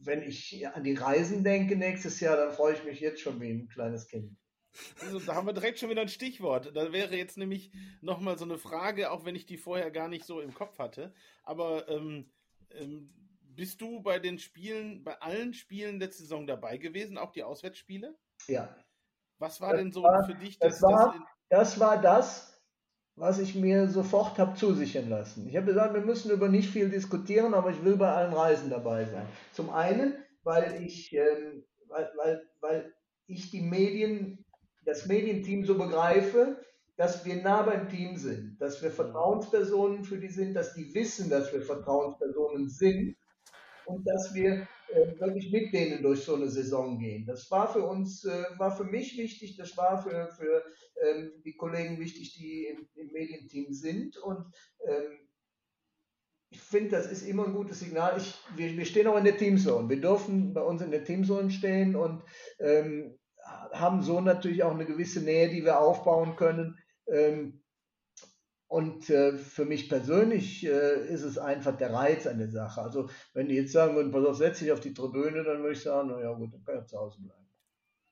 [0.00, 3.50] wenn ich an die Reisen denke nächstes Jahr, dann freue ich mich jetzt schon wie
[3.50, 4.36] ein kleines Kind.
[5.00, 6.74] Also, da haben wir direkt schon wieder ein Stichwort.
[6.74, 7.70] Da wäre jetzt nämlich
[8.00, 11.12] nochmal so eine Frage, auch wenn ich die vorher gar nicht so im Kopf hatte.
[11.42, 12.30] Aber ähm,
[12.70, 13.12] ähm,
[13.54, 18.16] bist du bei den Spielen, bei allen Spielen der Saison dabei gewesen, auch die Auswärtsspiele?
[18.48, 18.74] Ja.
[19.38, 20.58] Was war das denn so war, für dich?
[20.58, 21.14] Das, war,
[21.48, 22.62] das, das war das,
[23.16, 25.48] was ich mir sofort habe zusichern lassen.
[25.48, 28.70] Ich habe gesagt, wir müssen über nicht viel diskutieren, aber ich will bei allen Reisen
[28.70, 29.26] dabei sein.
[29.52, 32.94] Zum einen, weil ich, ähm, weil, weil, weil
[33.26, 34.43] ich die Medien
[34.84, 36.60] das Medienteam so begreife,
[36.96, 41.28] dass wir nah beim Team sind, dass wir Vertrauenspersonen für die sind, dass die wissen,
[41.28, 43.16] dass wir Vertrauenspersonen sind
[43.86, 47.26] und dass wir äh, wirklich mit denen durch so eine Saison gehen.
[47.26, 50.62] Das war für uns, äh, war für mich wichtig, das war für, für
[51.02, 54.46] ähm, die Kollegen wichtig, die im, im Medienteam sind und
[54.86, 55.18] ähm,
[56.50, 58.16] ich finde, das ist immer ein gutes Signal.
[58.16, 59.88] Ich, wir, wir stehen auch in der Teamzone.
[59.88, 62.22] Wir dürfen bei uns in der Teamzone stehen und
[62.60, 63.18] ähm,
[63.78, 66.78] haben so natürlich auch eine gewisse Nähe, die wir aufbauen können.
[67.06, 67.62] Ähm,
[68.66, 72.80] und äh, für mich persönlich äh, ist es einfach der Reiz an der Sache.
[72.82, 75.74] Also wenn die jetzt sagen würden, pass auf, setz dich auf die Tribüne, dann würde
[75.74, 77.44] ich sagen, naja gut, dann kann ich zu Hause bleiben.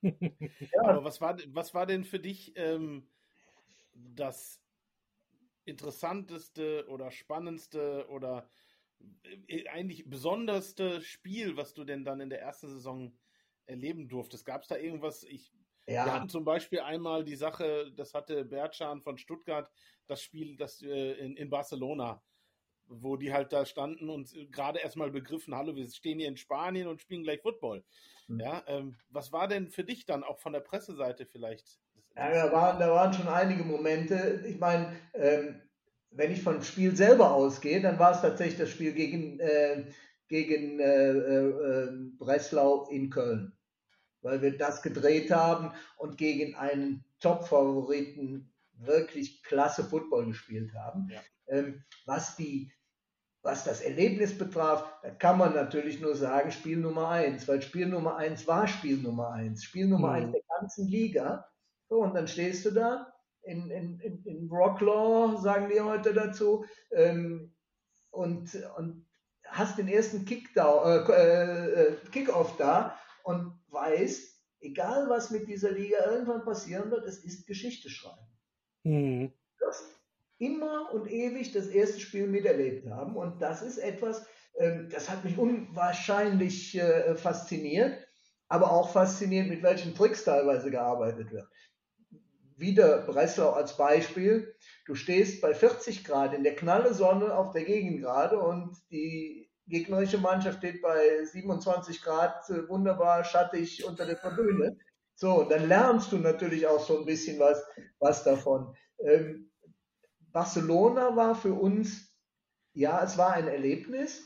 [0.60, 0.82] ja.
[0.84, 3.08] Aber was war, was war denn für dich ähm,
[3.94, 4.60] das
[5.64, 8.48] interessanteste oder spannendste oder
[9.48, 13.12] äh, eigentlich besonderste Spiel, was du denn dann in der ersten Saison
[13.66, 14.44] erleben durftest.
[14.44, 15.24] Gab es da irgendwas?
[15.24, 15.52] Ich,
[15.86, 16.04] ja.
[16.04, 19.70] Wir hatten zum Beispiel einmal die Sache, das hatte Bertschan von Stuttgart,
[20.06, 22.22] das Spiel das, äh, in, in Barcelona,
[22.86, 26.88] wo die halt da standen und gerade erstmal begriffen, hallo, wir stehen hier in Spanien
[26.88, 27.84] und spielen gleich Football.
[28.28, 28.40] Mhm.
[28.40, 31.78] Ja, ähm, was war denn für dich dann auch von der Presseseite vielleicht?
[32.16, 34.44] Ja, da waren, da waren schon einige Momente.
[34.46, 35.62] Ich meine, ähm,
[36.10, 39.86] wenn ich vom Spiel selber ausgehe, dann war es tatsächlich das Spiel gegen, äh,
[40.32, 43.52] gegen äh, äh, Breslau in Köln
[44.22, 51.08] weil wir das gedreht haben und gegen einen Top-Favoriten wirklich klasse Football gespielt haben.
[51.10, 51.20] Ja.
[51.48, 52.72] Ähm, was die
[53.44, 57.88] was das Erlebnis betraf, da kann man natürlich nur sagen, Spiel Nummer eins, weil Spiel
[57.88, 60.14] Nummer eins war Spiel Nummer eins, Spiel Nummer mhm.
[60.14, 61.44] eins der ganzen Liga.
[61.88, 63.12] So, und dann stehst du da
[63.42, 67.52] in, in, in, in Rocklaw, sagen wir heute dazu, ähm,
[68.10, 69.06] und, und
[69.52, 76.10] hast den ersten Kickdown, äh, äh, Kickoff da und weißt, egal was mit dieser Liga
[76.10, 78.26] irgendwann passieren wird, es ist Geschichte schreiben.
[78.84, 79.32] Mhm.
[79.58, 79.84] Du wirst
[80.38, 84.26] immer und ewig das erste Spiel miterlebt haben und das ist etwas,
[84.58, 87.96] ähm, das hat mich unwahrscheinlich äh, fasziniert,
[88.48, 91.48] aber auch fasziniert, mit welchen Tricks teilweise gearbeitet wird.
[92.56, 94.54] wieder Breslau als Beispiel.
[94.86, 100.18] Du stehst bei 40 Grad in der knalle Sonne auf der Gegengrade und die gegnerische
[100.18, 104.76] Mannschaft steht bei 27 Grad äh, wunderbar schattig unter der Tribüne.
[105.14, 107.62] So, dann lernst du natürlich auch so ein bisschen was,
[107.98, 108.74] was davon.
[108.98, 109.50] Ähm,
[110.32, 112.12] Barcelona war für uns,
[112.72, 114.22] ja, es war ein Erlebnis,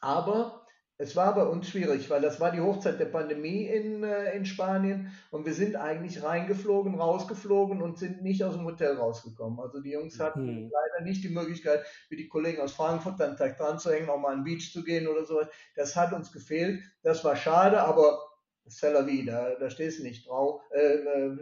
[0.00, 0.59] aber
[1.00, 4.44] es war bei uns schwierig, weil das war die Hochzeit der Pandemie in, äh, in
[4.44, 9.60] Spanien und wir sind eigentlich reingeflogen, rausgeflogen und sind nicht aus dem Hotel rausgekommen.
[9.60, 10.70] Also die Jungs hatten mhm.
[10.70, 14.20] leider nicht die Möglichkeit, wie die Kollegen aus Frankfurt dann Tag dran zu hängen, auch
[14.20, 15.40] mal an den Beach zu gehen oder so.
[15.74, 16.82] Das hat uns gefehlt.
[17.02, 18.18] Das war schade, aber
[18.66, 20.60] c'est vie, da, da stehst du nicht drauf.
[20.70, 21.38] Äh, äh,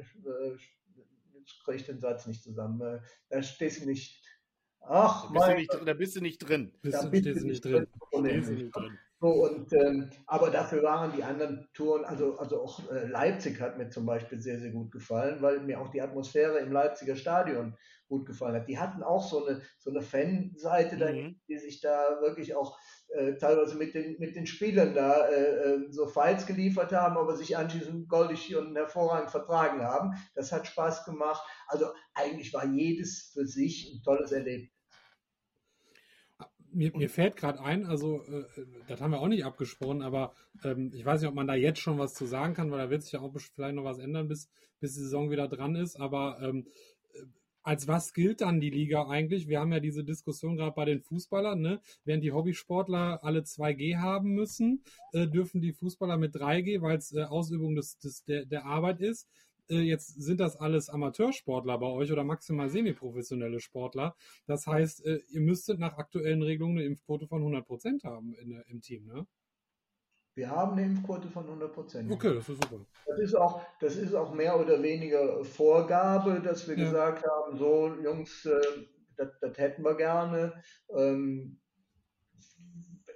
[1.34, 2.80] jetzt kriege ich den Satz nicht zusammen.
[2.80, 4.24] Äh, da stehst du nicht.
[4.82, 6.72] Ach, da bist, nicht, da bist du nicht drin.
[6.80, 7.88] Bist da bist du nicht drin.
[8.12, 8.98] drin.
[9.20, 13.76] So, und, ähm, aber dafür waren die anderen Touren, also, also auch äh, Leipzig hat
[13.76, 17.76] mir zum Beispiel sehr, sehr gut gefallen, weil mir auch die Atmosphäre im Leipziger Stadion
[18.06, 18.68] gut gefallen hat.
[18.68, 21.00] Die hatten auch so eine, so eine Fanseite, mhm.
[21.00, 25.74] dahin, die sich da wirklich auch äh, teilweise mit den, mit den Spielern da äh,
[25.74, 30.12] ähm, so Fights geliefert haben, aber sich anschließend goldig und hervorragend vertragen haben.
[30.36, 31.42] Das hat Spaß gemacht.
[31.66, 34.77] Also eigentlich war jedes für sich ein tolles Erlebnis
[36.72, 38.44] mir, mir fällt gerade ein, also äh,
[38.86, 41.80] das haben wir auch nicht abgesprochen, aber ähm, ich weiß nicht, ob man da jetzt
[41.80, 44.28] schon was zu sagen kann, weil da wird sich ja auch vielleicht noch was ändern,
[44.28, 44.48] bis,
[44.80, 45.96] bis die Saison wieder dran ist.
[45.96, 46.66] Aber ähm,
[47.12, 47.22] äh,
[47.62, 49.48] als was gilt dann die Liga eigentlich?
[49.48, 51.80] Wir haben ja diese Diskussion gerade bei den Fußballern, ne?
[52.04, 57.12] Während die Hobbysportler alle 2G haben müssen, äh, dürfen die Fußballer mit 3G, weil es
[57.12, 59.28] äh, Ausübung des, des, der, der Arbeit ist.
[59.70, 64.16] Äh, jetzt sind das alles Amateursportler bei euch oder maximal semiprofessionelle Sportler.
[64.46, 68.62] Das heißt, äh, ihr müsstet nach aktuellen Regelungen eine Impfquote von 100 Prozent haben in,
[68.68, 69.26] im Team, ne?
[70.38, 72.12] Wir haben eine Impfquote von 100 Prozent.
[72.12, 72.86] Okay, das ist super.
[73.06, 76.84] Das ist, auch, das ist auch mehr oder weniger Vorgabe, dass wir ja.
[76.84, 78.60] gesagt haben, so Jungs, äh,
[79.16, 80.62] das, das hätten wir gerne.
[80.96, 81.58] Ähm,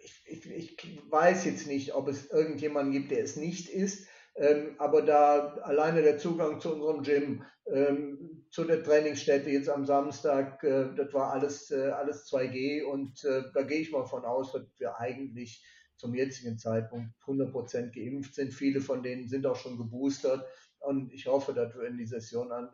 [0.02, 4.08] ich, ich, ich, weiß jetzt nicht, ob es irgendjemanden gibt, der es nicht ist.
[4.34, 9.84] Ähm, aber da alleine der Zugang zu unserem Gym, ähm, zu der Trainingsstätte jetzt am
[9.84, 14.24] Samstag, äh, das war alles, äh, alles 2G und äh, da gehe ich mal von
[14.24, 15.62] aus, dass wir eigentlich
[15.96, 18.52] zum jetzigen Zeitpunkt 100% geimpft sind.
[18.52, 20.44] Viele von denen sind auch schon geboostert
[20.80, 22.70] und ich hoffe, dass wir in die Session an,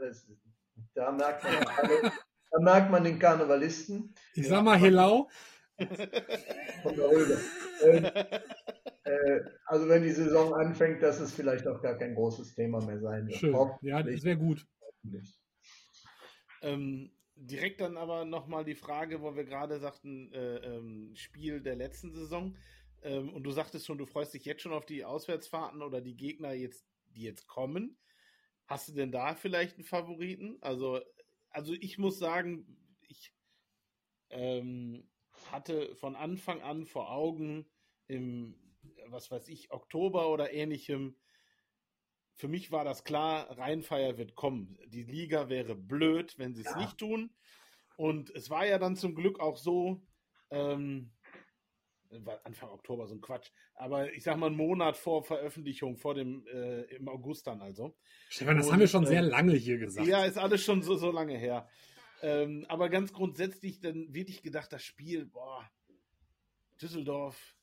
[0.94, 1.52] da merkt man,
[2.50, 4.14] da merkt man den Karnevalisten.
[4.34, 5.28] Ich sag mal, Hello.
[6.82, 7.40] Von der Röde.
[7.82, 8.04] Ähm,
[9.04, 13.00] äh, also wenn die Saison anfängt, dass es vielleicht auch gar kein großes Thema mehr
[13.00, 13.38] sein wird.
[13.38, 13.56] Schön.
[13.82, 14.66] Ja, das wäre gut.
[16.62, 21.76] Ähm, direkt dann aber nochmal die Frage, wo wir gerade sagten, äh, ähm, Spiel der
[21.76, 22.56] letzten Saison.
[23.02, 26.16] Ähm, und du sagtest schon, du freust dich jetzt schon auf die Auswärtsfahrten oder die
[26.16, 27.96] Gegner jetzt, die jetzt kommen.
[28.66, 30.58] Hast du denn da vielleicht einen Favoriten?
[30.60, 31.00] Also,
[31.50, 32.66] also ich muss sagen,
[33.08, 33.32] ich
[34.30, 35.08] ähm,
[35.53, 37.66] hatte von Anfang an vor Augen
[38.07, 38.55] im
[39.11, 41.16] was weiß ich, Oktober oder ähnlichem.
[42.34, 44.78] Für mich war das klar, Rheinfeier wird kommen.
[44.86, 46.78] Die Liga wäre blöd, wenn sie es ja.
[46.78, 47.30] nicht tun.
[47.96, 50.01] Und es war ja dann zum Glück auch so,
[50.51, 51.11] ähm,
[52.44, 53.51] Anfang Oktober, so ein Quatsch.
[53.74, 57.96] Aber ich sag mal einen Monat vor Veröffentlichung, vor dem, äh, im August dann also.
[58.28, 60.07] Stefan, das Und, haben wir schon äh, sehr lange hier gesagt.
[60.07, 61.68] Ja, ist alles schon so, so lange her.
[62.22, 65.70] Ähm, aber ganz grundsätzlich dann wirklich gedacht, das Spiel, boah,
[66.80, 67.56] Düsseldorf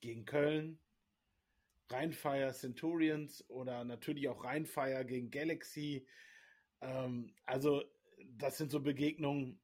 [0.00, 0.78] gegen Köln,
[1.90, 6.06] Rheinfire Centurions oder natürlich auch Rheinfire gegen Galaxy.
[6.80, 7.82] Ähm, also
[8.26, 9.60] das sind so Begegnungen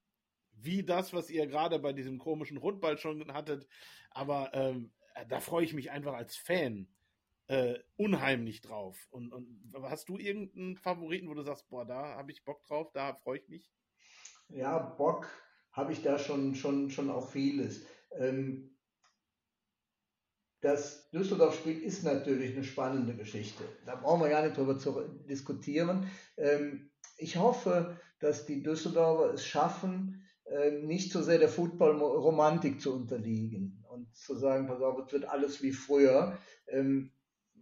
[0.60, 3.68] wie das, was ihr gerade bei diesem komischen Rundball schon hattet.
[4.10, 4.92] Aber ähm,
[5.28, 6.88] da freue ich mich einfach als Fan
[7.46, 9.08] äh, unheimlich drauf.
[9.10, 12.90] Und, und hast du irgendeinen Favoriten, wo du sagst, boah, da habe ich Bock drauf,
[12.92, 13.70] da freue ich mich?
[14.48, 15.28] Ja, Bock
[15.72, 17.84] habe ich da schon, schon, schon auf vieles.
[18.12, 18.76] Ähm,
[20.60, 23.62] das Düsseldorf-Spiel ist natürlich eine spannende Geschichte.
[23.86, 26.10] Da brauchen wir gar nicht drüber zu diskutieren.
[26.36, 32.94] Ähm, ich hoffe, dass die Düsseldorfer es schaffen, ähm, nicht so sehr der Football-Romantik zu
[32.94, 36.38] unterliegen und zu sagen, pass auf, es wird alles wie früher.
[36.66, 37.12] Ähm,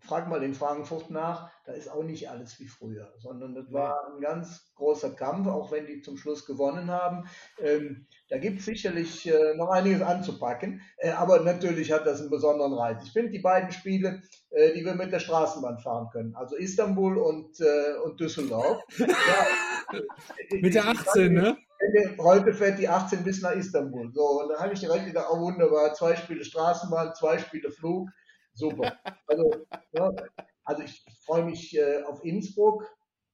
[0.00, 4.12] frag mal in Frankfurt nach, da ist auch nicht alles wie früher, sondern das war
[4.12, 7.28] ein ganz großer Kampf, auch wenn die zum Schluss gewonnen haben.
[7.60, 12.30] Ähm, da gibt es sicherlich äh, noch einiges anzupacken, äh, aber natürlich hat das einen
[12.30, 13.02] besonderen Reiz.
[13.04, 17.18] Ich finde die beiden Spiele, äh, die wir mit der Straßenbahn fahren können, also Istanbul
[17.18, 18.82] und, äh, und Düsseldorf.
[18.98, 20.00] ja,
[20.50, 21.56] mit der 18, ne?
[22.18, 24.10] Heute fährt die 18 bis nach Istanbul.
[24.12, 28.08] So, und dann habe ich direkt gedacht, oh wunderbar, zwei Spiele Straßenbahn, zwei Spiele Flug.
[28.56, 28.98] Super.
[29.28, 30.12] Also, ja,
[30.64, 32.86] also ich, ich freue mich äh, auf Innsbruck.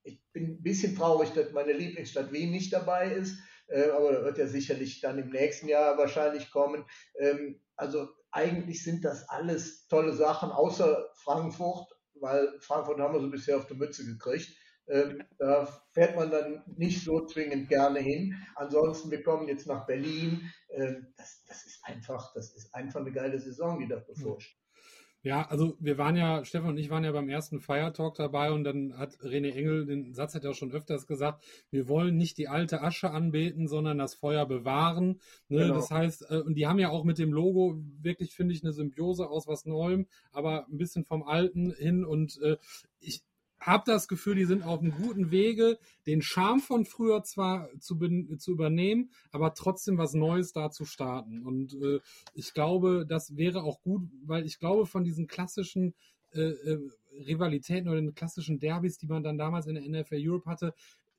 [0.04, 4.24] ich bin ein bisschen traurig, dass meine Lieblingsstadt Wien nicht dabei ist, äh, aber da
[4.24, 6.86] wird ja sicherlich dann im nächsten Jahr wahrscheinlich kommen.
[7.18, 13.30] Ähm, also eigentlich sind das alles tolle Sachen, außer Frankfurt, weil Frankfurt haben wir so
[13.30, 14.48] bisher auf die Mütze gekriegt.
[14.88, 18.34] Ähm, da fährt man dann nicht so zwingend gerne hin.
[18.56, 20.50] Ansonsten, wir kommen jetzt nach Berlin.
[20.70, 24.61] Ähm, das, das, ist einfach, das ist einfach eine geile Saison, die da bevorsteht.
[25.24, 28.50] Ja, also wir waren ja, Stefan und ich waren ja beim ersten Fire Talk dabei
[28.50, 32.16] und dann hat René Engel, den Satz hat er auch schon öfters gesagt, wir wollen
[32.16, 35.20] nicht die alte Asche anbeten, sondern das Feuer bewahren.
[35.48, 35.60] Ne?
[35.60, 35.74] Genau.
[35.74, 38.72] Das heißt, äh, und die haben ja auch mit dem Logo wirklich, finde ich, eine
[38.72, 42.56] Symbiose aus was Neuem, aber ein bisschen vom Alten hin und äh,
[42.98, 43.22] ich,
[43.62, 47.96] habe das Gefühl, die sind auf einem guten Wege, den Charme von früher zwar zu,
[48.38, 51.42] zu übernehmen, aber trotzdem was Neues da zu starten.
[51.42, 52.00] Und äh,
[52.34, 55.94] ich glaube, das wäre auch gut, weil ich glaube, von diesen klassischen
[56.34, 56.90] äh, äh,
[57.26, 60.74] Rivalitäten oder den klassischen Derbys, die man dann damals in der NFL Europe hatte,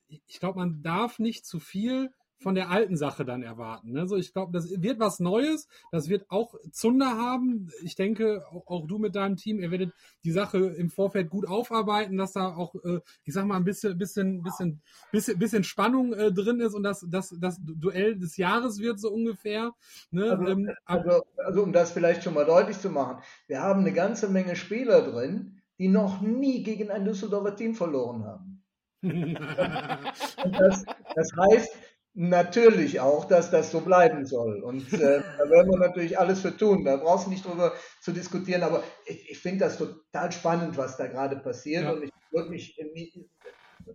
[0.08, 2.10] ich glaube, man darf nicht zu viel
[2.44, 3.92] von der alten Sache dann erwarten.
[3.92, 4.06] Ne?
[4.06, 7.70] So, ich glaube, das wird was Neues, das wird auch Zunder haben.
[7.82, 9.92] Ich denke, auch, du mit deinem Team, ihr werdet
[10.24, 13.96] die Sache im Vorfeld gut aufarbeiten, dass da auch, äh, ich sag mal, ein bisschen,
[13.96, 18.78] bisschen, bisschen, bisschen, bisschen Spannung äh, drin ist und das, das, das Duell des Jahres
[18.78, 19.72] wird so ungefähr.
[20.10, 20.30] Ne?
[20.30, 23.94] Also, ähm, also, also, um das vielleicht schon mal deutlich zu machen, wir haben eine
[23.94, 28.62] ganze Menge Spieler drin, die noch nie gegen ein Düsseldorfer Team verloren haben.
[29.04, 30.84] das,
[31.14, 31.76] das heißt,
[32.14, 34.62] natürlich auch, dass das so bleiben soll.
[34.62, 36.84] Und äh, da werden wir natürlich alles für tun.
[36.84, 38.62] Da brauchst du nicht drüber zu diskutieren.
[38.62, 41.84] Aber ich, ich finde das total spannend, was da gerade passiert.
[41.84, 41.92] Ja.
[41.92, 42.76] Und ich würde mich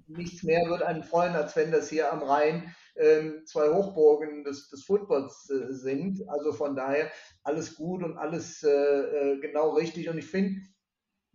[0.07, 4.69] nichts mehr würde einen freuen, als wenn das hier am Rhein ähm, zwei Hochburgen des,
[4.69, 6.21] des Footballs äh, sind.
[6.27, 7.09] Also von daher
[7.43, 10.09] alles gut und alles äh, äh genau richtig.
[10.09, 10.61] Und ich finde,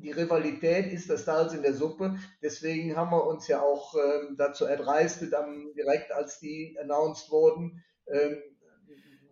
[0.05, 2.17] die Rivalität ist das Salz in der Suppe.
[2.43, 7.83] Deswegen haben wir uns ja auch ähm, dazu erdreistet, dann direkt als die announced wurden,
[8.07, 8.43] ähm,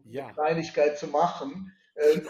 [0.07, 0.33] ja.
[0.33, 1.73] Kleinigkeit zu machen.
[1.95, 2.27] Ähm,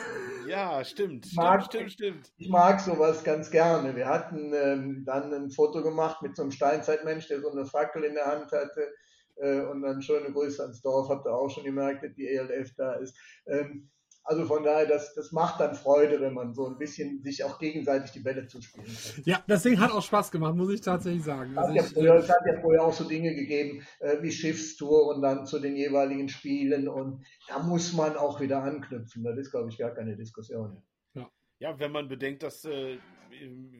[0.49, 3.95] ja, stimmt, mag, stimmt, stimmt, Ich mag sowas ganz gerne.
[3.95, 8.03] Wir hatten ähm, dann ein Foto gemacht mit so einem Steinzeitmensch, der so eine Fackel
[8.03, 8.89] in der Hand hatte.
[9.37, 12.75] Äh, und dann schöne Grüße ans Dorf, habt ihr auch schon gemerkt, dass die ELF
[12.77, 13.17] da ist.
[13.47, 13.89] Ähm,
[14.25, 17.59] also von daher, das, das macht dann Freude, wenn man so ein bisschen sich auch
[17.59, 19.23] gegenseitig die Bälle zuspielen kann.
[19.25, 21.57] Ja, das Ding hat auch Spaß gemacht, muss ich tatsächlich sagen.
[21.59, 24.31] Also es, hat ja früher, es hat ja vorher auch so Dinge gegeben äh, wie
[24.31, 29.25] Schiffstouren dann zu den jeweiligen Spielen und da muss man auch wieder anknüpfen.
[29.25, 30.83] Das ist, glaube ich, gar keine Diskussion.
[31.15, 32.99] Ja, ja wenn man bedenkt, dass äh,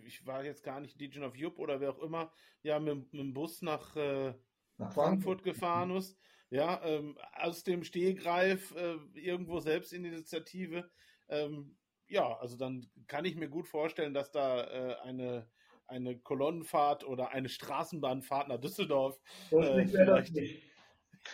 [0.07, 2.33] ich war jetzt gar nicht Legion of Jupp oder wer auch immer,
[2.63, 4.35] ja, mit, mit dem Bus nach, äh,
[4.79, 6.19] nach Frankfurt, Frankfurt gefahren ist
[6.53, 10.85] ja, ähm, aus dem Stehgreif äh, irgendwo Selbstinitiative.
[11.31, 11.77] Ähm,
[12.09, 15.49] ja, also dann kann ich mir gut vorstellen, dass da äh, eine,
[15.87, 19.19] eine Kolonnenfahrt oder eine Straßenbahnfahrt nach Düsseldorf
[19.51, 20.35] äh, vielleicht.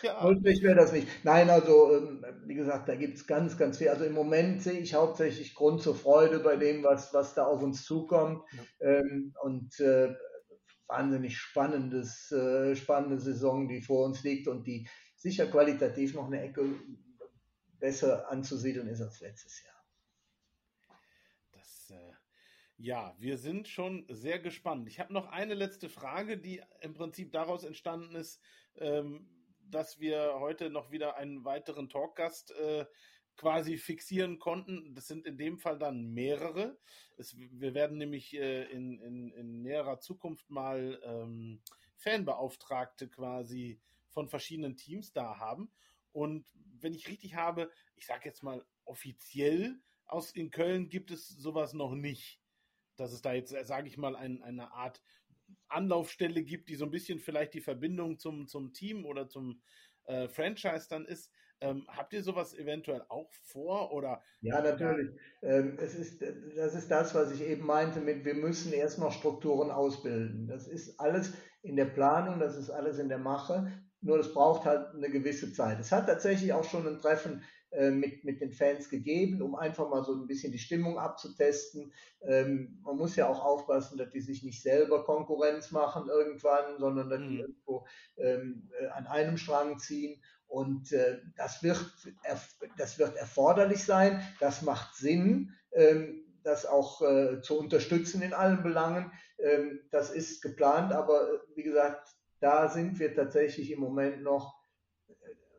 [0.03, 0.21] Ja.
[0.21, 1.09] Holzwig wäre das nicht.
[1.25, 3.89] Nein, also ähm, wie gesagt, da gibt es ganz, ganz viel.
[3.89, 7.63] Also im Moment sehe ich hauptsächlich Grund zur Freude bei dem, was, was da auf
[7.63, 8.43] uns zukommt.
[8.53, 8.99] Ja.
[8.99, 10.15] Ähm, und äh,
[10.89, 14.87] wahnsinnig spannendes, äh, spannende Saison, die vor uns liegt und die
[15.19, 16.65] sicher qualitativ noch eine Ecke
[17.79, 19.85] besser anzusiedeln ist als letztes Jahr.
[21.53, 22.13] Das, äh,
[22.77, 24.89] ja, wir sind schon sehr gespannt.
[24.89, 28.41] Ich habe noch eine letzte Frage, die im Prinzip daraus entstanden ist,
[28.77, 29.29] ähm,
[29.61, 32.87] dass wir heute noch wieder einen weiteren Talkgast äh,
[33.37, 34.95] quasi fixieren konnten.
[34.95, 36.79] Das sind in dem Fall dann mehrere.
[37.17, 41.61] Es, wir werden nämlich äh, in, in, in, näherer Zukunft mal ähm,
[41.97, 43.81] Fanbeauftragte quasi
[44.19, 45.71] von verschiedenen Teams da haben.
[46.11, 46.51] Und
[46.81, 51.73] wenn ich richtig habe, ich sage jetzt mal offiziell, aus in Köln gibt es sowas
[51.73, 52.41] noch nicht.
[52.97, 55.01] Dass es da jetzt, sage ich mal, ein, eine Art
[55.69, 59.63] Anlaufstelle gibt, die so ein bisschen vielleicht die Verbindung zum, zum Team oder zum
[60.07, 61.31] äh, Franchise dann ist.
[61.61, 64.21] Ähm, habt ihr sowas eventuell auch vor oder?
[64.41, 65.11] Ja, natürlich.
[65.43, 66.23] Ähm, es ist,
[66.57, 70.49] das ist das, was ich eben meinte mit, wir müssen erst noch Strukturen ausbilden.
[70.49, 73.73] Das ist alles in der Planung, das ist alles in der Mache.
[74.01, 75.81] Nur es braucht halt eine gewisse Zeit.
[75.81, 79.91] Es hat tatsächlich auch schon ein Treffen äh, mit, mit den Fans gegeben, um einfach
[79.91, 81.93] mal so ein bisschen die Stimmung abzutesten.
[82.23, 87.11] Ähm, man muss ja auch aufpassen, dass die sich nicht selber Konkurrenz machen irgendwann, sondern
[87.11, 87.29] dass mhm.
[87.29, 87.87] die irgendwo
[88.17, 90.23] ähm, äh, an einem Strang ziehen.
[90.47, 91.85] Und äh, das, wird,
[92.79, 95.53] das wird erforderlich sein, das macht Sinn.
[95.73, 99.13] Ähm, das auch äh, zu unterstützen in allen Belangen.
[99.39, 102.09] Ähm, das ist geplant, aber äh, wie gesagt,
[102.41, 104.59] da sind wir tatsächlich im Moment noch,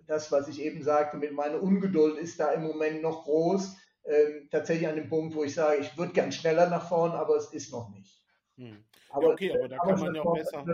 [0.08, 3.78] das, was ich eben sagte, mit meiner Ungeduld ist da im Moment noch groß.
[4.06, 7.36] Ähm, tatsächlich an dem Punkt, wo ich sage, ich würde gern schneller nach vorn, aber
[7.36, 8.20] es ist noch nicht.
[8.58, 8.84] Hm.
[9.10, 10.66] Aber, ja, okay, aber da aber kann man ja auch besser.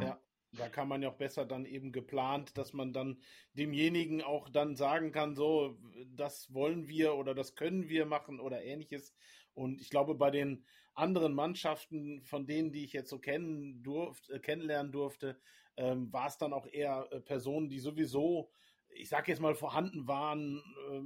[0.00, 0.18] Ja,
[0.52, 3.20] da kann man ja auch besser dann eben geplant, dass man dann
[3.54, 5.76] demjenigen auch dann sagen kann, so,
[6.14, 9.14] das wollen wir oder das können wir machen oder ähnliches.
[9.54, 10.64] Und ich glaube, bei den
[10.94, 15.38] anderen Mannschaften, von denen, die ich jetzt so kennen durfte, äh, kennenlernen durfte,
[15.76, 18.50] ähm, war es dann auch eher äh, Personen, die sowieso,
[18.88, 20.62] ich sag jetzt mal, vorhanden waren.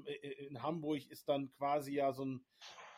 [0.06, 2.44] Äh, in Hamburg ist dann quasi ja so ein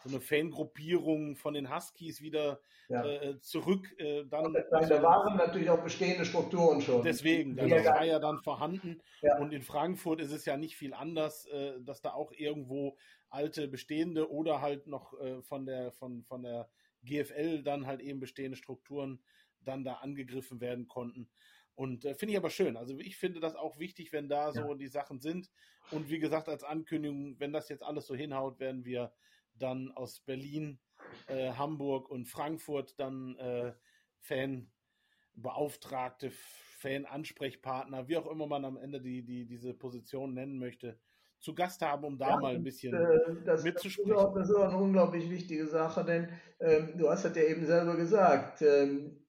[0.02, 3.04] so eine Fangruppierung von den Huskies wieder ja.
[3.04, 3.86] äh, zurück.
[3.98, 7.02] Äh, dann sagen, da waren natürlich auch bestehende Strukturen schon.
[7.02, 9.00] Deswegen, das ja, war ja dann vorhanden.
[9.22, 9.38] Ja.
[9.38, 12.96] Und in Frankfurt ist es ja nicht viel anders, äh, dass da auch irgendwo
[13.28, 16.68] alte bestehende oder halt noch äh, von der von, von der
[17.04, 19.22] GFL dann halt eben bestehende Strukturen
[19.60, 21.28] dann da angegriffen werden konnten.
[21.74, 22.76] Und äh, finde ich aber schön.
[22.76, 25.50] Also ich finde das auch wichtig, wenn da so die Sachen sind.
[25.90, 29.12] Und wie gesagt, als Ankündigung, wenn das jetzt alles so hinhaut, werden wir
[29.54, 30.78] dann aus Berlin,
[31.26, 33.72] äh, Hamburg und Frankfurt dann äh,
[34.20, 40.98] Fanbeauftragte, Fan-Ansprechpartner, wie auch immer man am Ende die, die, diese Position nennen möchte,
[41.40, 44.10] zu Gast haben, um da ja, mal ein bisschen äh, das, mitzusprechen.
[44.10, 46.28] Das ist, auch, das ist, auch, eine unglaublich wichtige Sache, denn
[46.60, 48.62] ähm, du hast das ja eben selber gesagt.
[48.62, 49.24] Ähm,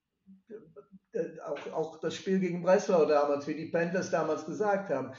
[1.12, 5.12] äh, auch, auch das Spiel gegen Breslau damals, wie die Panthers damals gesagt haben,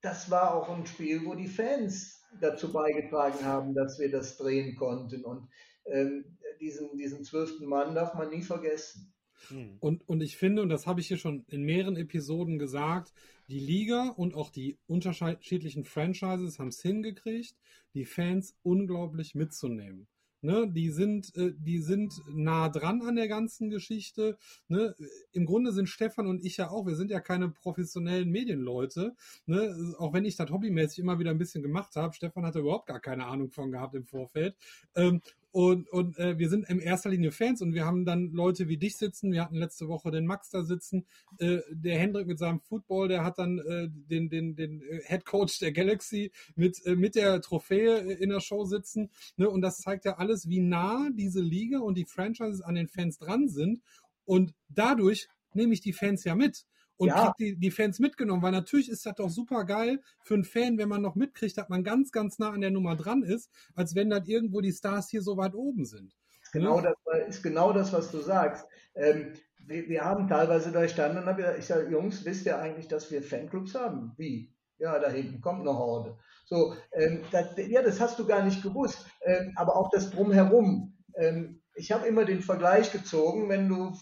[0.00, 4.76] das war auch ein Spiel, wo die Fans dazu beigetragen haben, dass wir das drehen
[4.76, 5.24] konnten.
[5.24, 5.48] Und
[5.86, 9.12] ähm, diesen, diesen zwölften Mann darf man nie vergessen.
[9.48, 9.76] Hm.
[9.80, 13.12] Und, und ich finde, und das habe ich hier schon in mehreren Episoden gesagt,
[13.48, 17.56] die Liga und auch die unterschiedlichen Franchises haben es hingekriegt,
[17.94, 20.06] die Fans unglaublich mitzunehmen.
[20.40, 24.38] Ne, die sind, äh, die sind nah dran an der ganzen Geschichte.
[24.68, 24.94] Ne?
[25.32, 29.16] Im Grunde sind Stefan und ich ja auch, wir sind ja keine professionellen Medienleute.
[29.46, 29.94] Ne?
[29.98, 32.14] Auch wenn ich das hobbymäßig immer wieder ein bisschen gemacht habe.
[32.14, 34.54] Stefan hatte überhaupt gar keine Ahnung von gehabt im Vorfeld.
[34.94, 38.68] Ähm, und, und äh, wir sind in erster Linie Fans und wir haben dann Leute
[38.68, 39.32] wie dich sitzen.
[39.32, 41.06] Wir hatten letzte Woche den Max da sitzen.
[41.38, 45.24] Äh, der Hendrik mit seinem Football, der hat dann äh, den, den, den äh, Head
[45.24, 49.10] Coach der Galaxy mit, äh, mit der Trophäe äh, in der Show sitzen.
[49.36, 49.48] Ne?
[49.48, 53.18] Und das zeigt ja alles, wie nah diese Liga und die Franchises an den Fans
[53.18, 53.80] dran sind.
[54.26, 56.66] Und dadurch nehme ich die Fans ja mit
[56.98, 57.24] und ja.
[57.24, 60.78] kriegt die, die Fans mitgenommen, weil natürlich ist das doch super geil für einen Fan,
[60.78, 63.94] wenn man noch mitkriegt, dass man ganz, ganz nah an der Nummer dran ist, als
[63.94, 66.14] wenn dann irgendwo die Stars hier so weit oben sind.
[66.52, 66.94] Genau ja?
[67.04, 68.66] das ist genau das, was du sagst.
[68.94, 72.58] Ähm, wir, wir, haben teilweise da gestanden und habe gesagt, ich sage, Jungs, wisst ihr
[72.58, 74.12] eigentlich, dass wir Fanclubs haben?
[74.16, 74.54] Wie?
[74.78, 76.16] Ja, da hinten kommt eine Horde.
[76.46, 79.06] So, ähm, das, ja, das hast du gar nicht gewusst.
[79.22, 80.96] Ähm, aber auch das Drumherum.
[81.16, 83.92] Ähm, ich habe immer den Vergleich gezogen, wenn du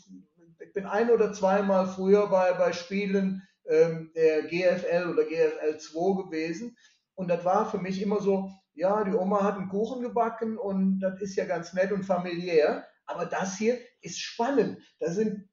[0.77, 6.77] bin ein oder zweimal früher bei, bei Spielen ähm, der GFL oder GFL 2 gewesen.
[7.15, 11.01] Und das war für mich immer so, ja, die Oma hat einen Kuchen gebacken und
[11.01, 12.87] das ist ja ganz nett und familiär.
[13.07, 14.79] Aber das hier ist spannend.
[15.01, 15.49] Da sind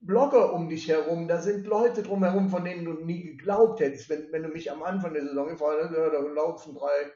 [0.00, 4.08] Blogger um dich herum, da sind Leute drumherum, von denen du nie geglaubt hättest.
[4.08, 7.12] Wenn, wenn du mich am Anfang der Saison gefragt hast, ja, da laufen drei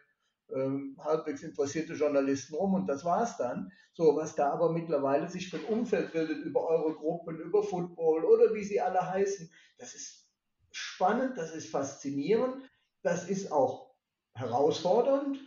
[0.54, 3.72] ähm, halbwegs interessierte Journalisten rum und das war's dann.
[3.92, 8.24] So, was da aber mittlerweile sich für ein Umfeld bildet über eure Gruppen, über Football
[8.24, 10.28] oder wie sie alle heißen, das ist
[10.70, 12.56] spannend, das ist faszinierend,
[13.02, 13.94] das ist auch
[14.34, 15.38] herausfordernd.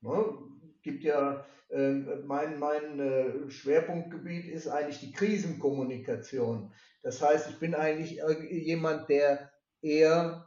[0.00, 0.38] Ne?
[0.82, 1.92] Gibt ja, äh,
[2.24, 6.72] mein, mein äh, Schwerpunktgebiet ist eigentlich die Krisenkommunikation.
[7.02, 8.20] Das heißt, ich bin eigentlich
[8.50, 9.50] jemand, der
[9.82, 10.46] eher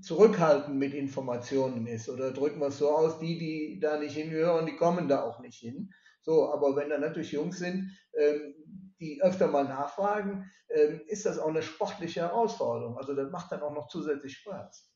[0.00, 2.08] zurückhaltend mit Informationen ist.
[2.08, 5.40] Oder drücken wir es so aus, die, die da nicht hinhören, die kommen da auch
[5.40, 5.92] nicht hin.
[6.22, 8.54] So, aber wenn da natürlich Jungs sind, ähm,
[9.00, 12.98] die öfter mal nachfragen, ähm, ist das auch eine sportliche Herausforderung.
[12.98, 14.92] Also das macht dann auch noch zusätzlich Spaß.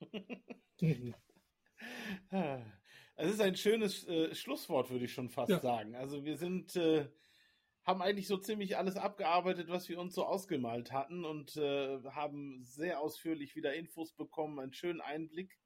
[3.20, 5.58] Es ist ein schönes äh, Schlusswort, würde ich schon fast ja.
[5.58, 5.96] sagen.
[5.96, 7.08] Also wir sind äh,
[7.88, 12.62] haben eigentlich so ziemlich alles abgearbeitet, was wir uns so ausgemalt hatten und äh, haben
[12.62, 15.58] sehr ausführlich wieder Infos bekommen, einen schönen Einblick.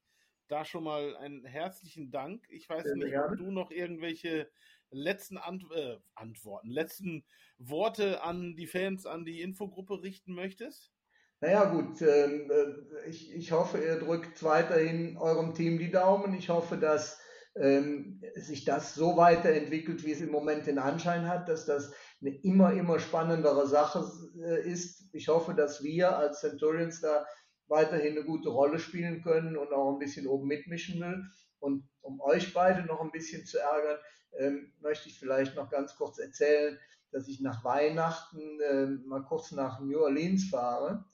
[0.47, 2.47] Da schon mal einen herzlichen Dank.
[2.49, 4.49] Ich weiß sehr nicht, ob du noch irgendwelche
[4.93, 7.25] letzten Ant äh, Antworten, letzten
[7.59, 10.93] Worte an die Fans, an die Infogruppe richten möchtest?
[11.41, 16.35] Naja gut, ähm, äh, ich, ich hoffe, ihr drückt weiterhin eurem Team die Daumen.
[16.35, 17.19] Ich hoffe, dass
[17.57, 21.93] ähm, sich das so weiterentwickelt, wie es im Moment den Anschein hat, dass das
[22.23, 25.09] eine immer, immer spannendere Sache äh, ist.
[25.13, 27.27] Ich hoffe, dass wir als Centurions da
[27.67, 31.25] weiterhin eine gute Rolle spielen können und auch ein bisschen oben mitmischen will.
[31.59, 33.99] Und um euch beide noch ein bisschen zu ärgern,
[34.39, 36.79] ähm, möchte ich vielleicht noch ganz kurz erzählen,
[37.11, 41.05] dass ich nach Weihnachten äh, mal kurz nach New Orleans fahre,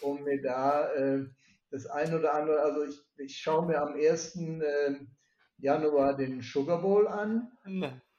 [0.00, 1.26] um mir da äh,
[1.70, 4.36] das ein oder andere, also ich, ich schaue mir am 1.
[4.36, 4.94] Äh,
[5.58, 7.50] Januar den Sugar Bowl an.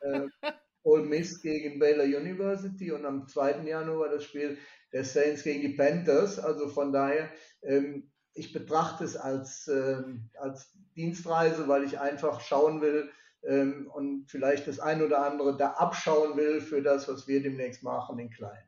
[0.02, 0.28] Äh,
[0.84, 3.68] Ole Miss gegen Baylor University und am 2.
[3.68, 4.58] Januar das Spiel
[4.92, 6.40] der Saints gegen die Panthers.
[6.40, 7.30] Also von daher,
[7.62, 13.10] ähm, ich betrachte es als, ähm, als Dienstreise, weil ich einfach schauen will
[13.44, 17.84] ähm, und vielleicht das ein oder andere da abschauen will für das, was wir demnächst
[17.84, 18.64] machen in Klein.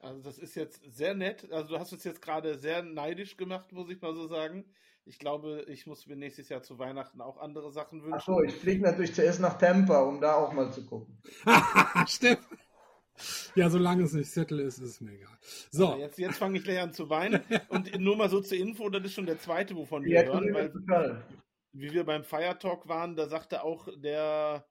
[0.00, 1.50] Also das ist jetzt sehr nett.
[1.50, 4.64] Also du hast es jetzt gerade sehr neidisch gemacht, muss ich mal so sagen.
[5.08, 8.12] Ich glaube, ich muss mir nächstes Jahr zu Weihnachten auch andere Sachen wünschen.
[8.12, 11.18] Achso, ich fliege natürlich zuerst nach Tampa, um da auch mal zu gucken.
[12.06, 12.58] Stefan.
[13.54, 15.38] Ja, solange es nicht Zettel ist, ist es mir egal.
[15.70, 15.84] So.
[15.92, 17.40] Ja, jetzt jetzt fange ich gleich an zu weinen.
[17.70, 20.52] Und nur mal so zur Info, das ist schon der zweite, wovon wir ja, hören.
[20.52, 21.24] Weil, total.
[21.72, 24.66] Wie wir beim Fire Talk waren, da sagte auch der,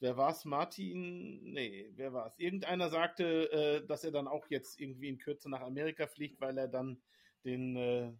[0.00, 1.52] wer war es, Martin?
[1.52, 2.38] Nee, wer war es?
[2.38, 6.58] Irgendeiner sagte, äh, dass er dann auch jetzt irgendwie in Kürze nach Amerika fliegt, weil
[6.58, 7.00] er dann
[7.44, 8.12] den äh,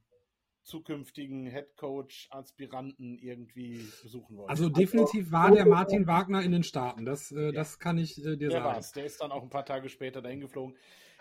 [0.69, 4.51] zukünftigen Head Coach Aspiranten irgendwie besuchen wollte.
[4.51, 7.05] Also definitiv war der Martin Wagner in den Staaten.
[7.05, 7.53] Das, äh, ja.
[7.53, 8.65] das kann ich äh, dir der sagen.
[8.65, 8.93] War's.
[8.93, 10.77] Der ist dann auch ein paar Tage später dahin geflogen.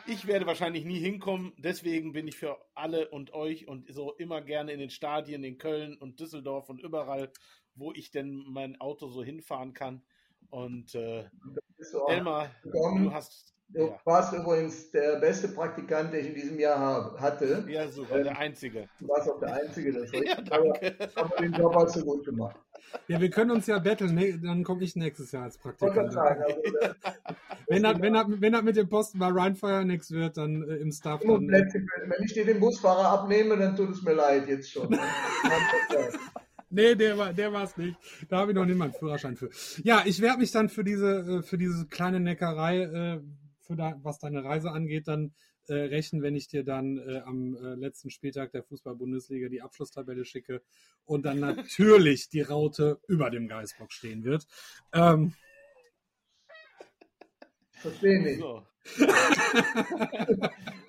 [0.05, 4.41] Ich werde wahrscheinlich nie hinkommen, deswegen bin ich für alle und euch und so immer
[4.41, 7.31] gerne in den Stadien in Köln und Düsseldorf und überall,
[7.75, 10.03] wo ich denn mein Auto so hinfahren kann.
[10.49, 11.25] Und äh,
[12.07, 13.99] Elmar, du hast Du ja.
[14.05, 17.65] warst übrigens der beste Praktikant, den ich in diesem Jahr hatte.
[17.67, 18.87] Ja, super, ähm, der Einzige.
[18.99, 20.95] Du warst auch der Einzige, das ist ja, danke.
[21.15, 22.55] Aber, aber den Job hast du gut gemacht.
[23.09, 26.13] Ja, wir können uns ja betteln, ne, dann komme ich nächstes Jahr als Praktikant.
[26.13, 26.61] Sagen, also,
[27.67, 30.75] wenn, das, wenn, das, wenn das mit dem Posten bei Rheinfire nichts wird, dann äh,
[30.75, 31.21] im Staff.
[31.21, 34.97] Dann, wenn ich dir den Busfahrer abnehme, dann tut es mir leid jetzt schon.
[36.69, 37.97] Nee, der war der es nicht.
[38.27, 39.49] Da habe ich noch nicht mal einen Führerschein für.
[39.83, 43.21] Ja, ich werde mich dann für diese äh, für diese kleine Neckerei äh,
[43.67, 45.33] für da, was deine Reise angeht, dann
[45.67, 50.25] äh, rechnen, wenn ich dir dann äh, am äh, letzten Spieltag der Fußball-Bundesliga die Abschlusstabelle
[50.25, 50.61] schicke
[51.05, 54.47] und dann natürlich die Raute über dem Geistbock stehen wird.
[54.93, 55.33] Ähm,
[57.71, 58.39] Verstehe nicht.
[58.39, 58.65] So.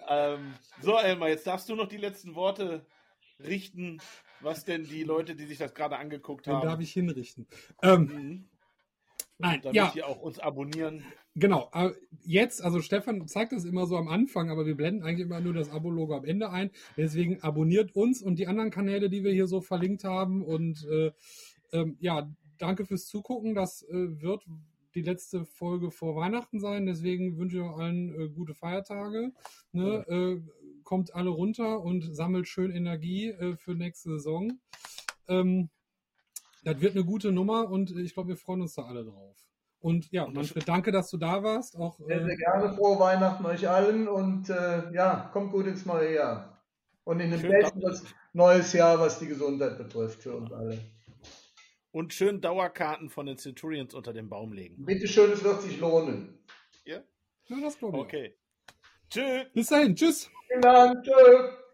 [0.09, 2.87] ähm, so, Elmar, jetzt darfst du noch die letzten Worte
[3.41, 4.01] richten,
[4.41, 6.61] was denn die Leute, die sich das gerade angeguckt haben.
[6.61, 7.47] Den darf ich hinrichten.
[7.83, 8.49] Ähm, mhm.
[9.39, 9.91] Nein, damit ja.
[9.95, 11.05] die auch uns abonnieren.
[11.39, 11.91] Genau, äh,
[12.25, 15.55] jetzt, also Stefan zeigt das immer so am Anfang, aber wir blenden eigentlich immer nur
[15.55, 16.71] das Abo-Logo am Ende ein.
[16.97, 20.43] Deswegen abonniert uns und die anderen Kanäle, die wir hier so verlinkt haben.
[20.43, 21.13] Und äh,
[21.73, 22.29] ähm, ja,
[22.59, 23.55] danke fürs Zugucken.
[23.55, 24.45] Das äh, wird
[24.97, 26.87] die letzte Folge vor Weihnachten sein.
[26.87, 29.33] Deswegen wünsche ich euch allen äh, gute Feiertage.
[29.73, 30.05] Ne?
[30.09, 30.41] Äh,
[30.83, 34.59] kommt alle runter und sammelt schön Energie äh, für nächste Saison.
[35.29, 35.69] Ähm,
[36.65, 39.48] das wird eine gute Nummer und ich glaube, wir freuen uns da alle drauf.
[39.81, 41.77] Und ja, Manfred, danke, dass du da warst.
[41.77, 42.73] Auch, sehr, sehr äh, gerne.
[42.75, 46.65] Frohe Weihnachten euch allen und äh, ja, kommt gut ins neue Jahr.
[47.05, 47.81] Und in dem besten
[48.33, 50.79] neues Jahr, was die Gesundheit betrifft für uns alle.
[51.91, 54.85] Und schön Dauerkarten von den Centurions unter den Baum legen.
[54.85, 56.39] Bitte schön, es wird sich lohnen.
[56.85, 57.03] Ja?
[57.47, 58.03] Ja, das glaube ich.
[58.05, 58.37] Okay.
[59.09, 59.47] Tschüss.
[59.55, 59.95] Bis dahin.
[59.95, 60.31] Tschüss.
[60.49, 61.03] Vielen Dank.
[61.03, 61.68] Tschüss.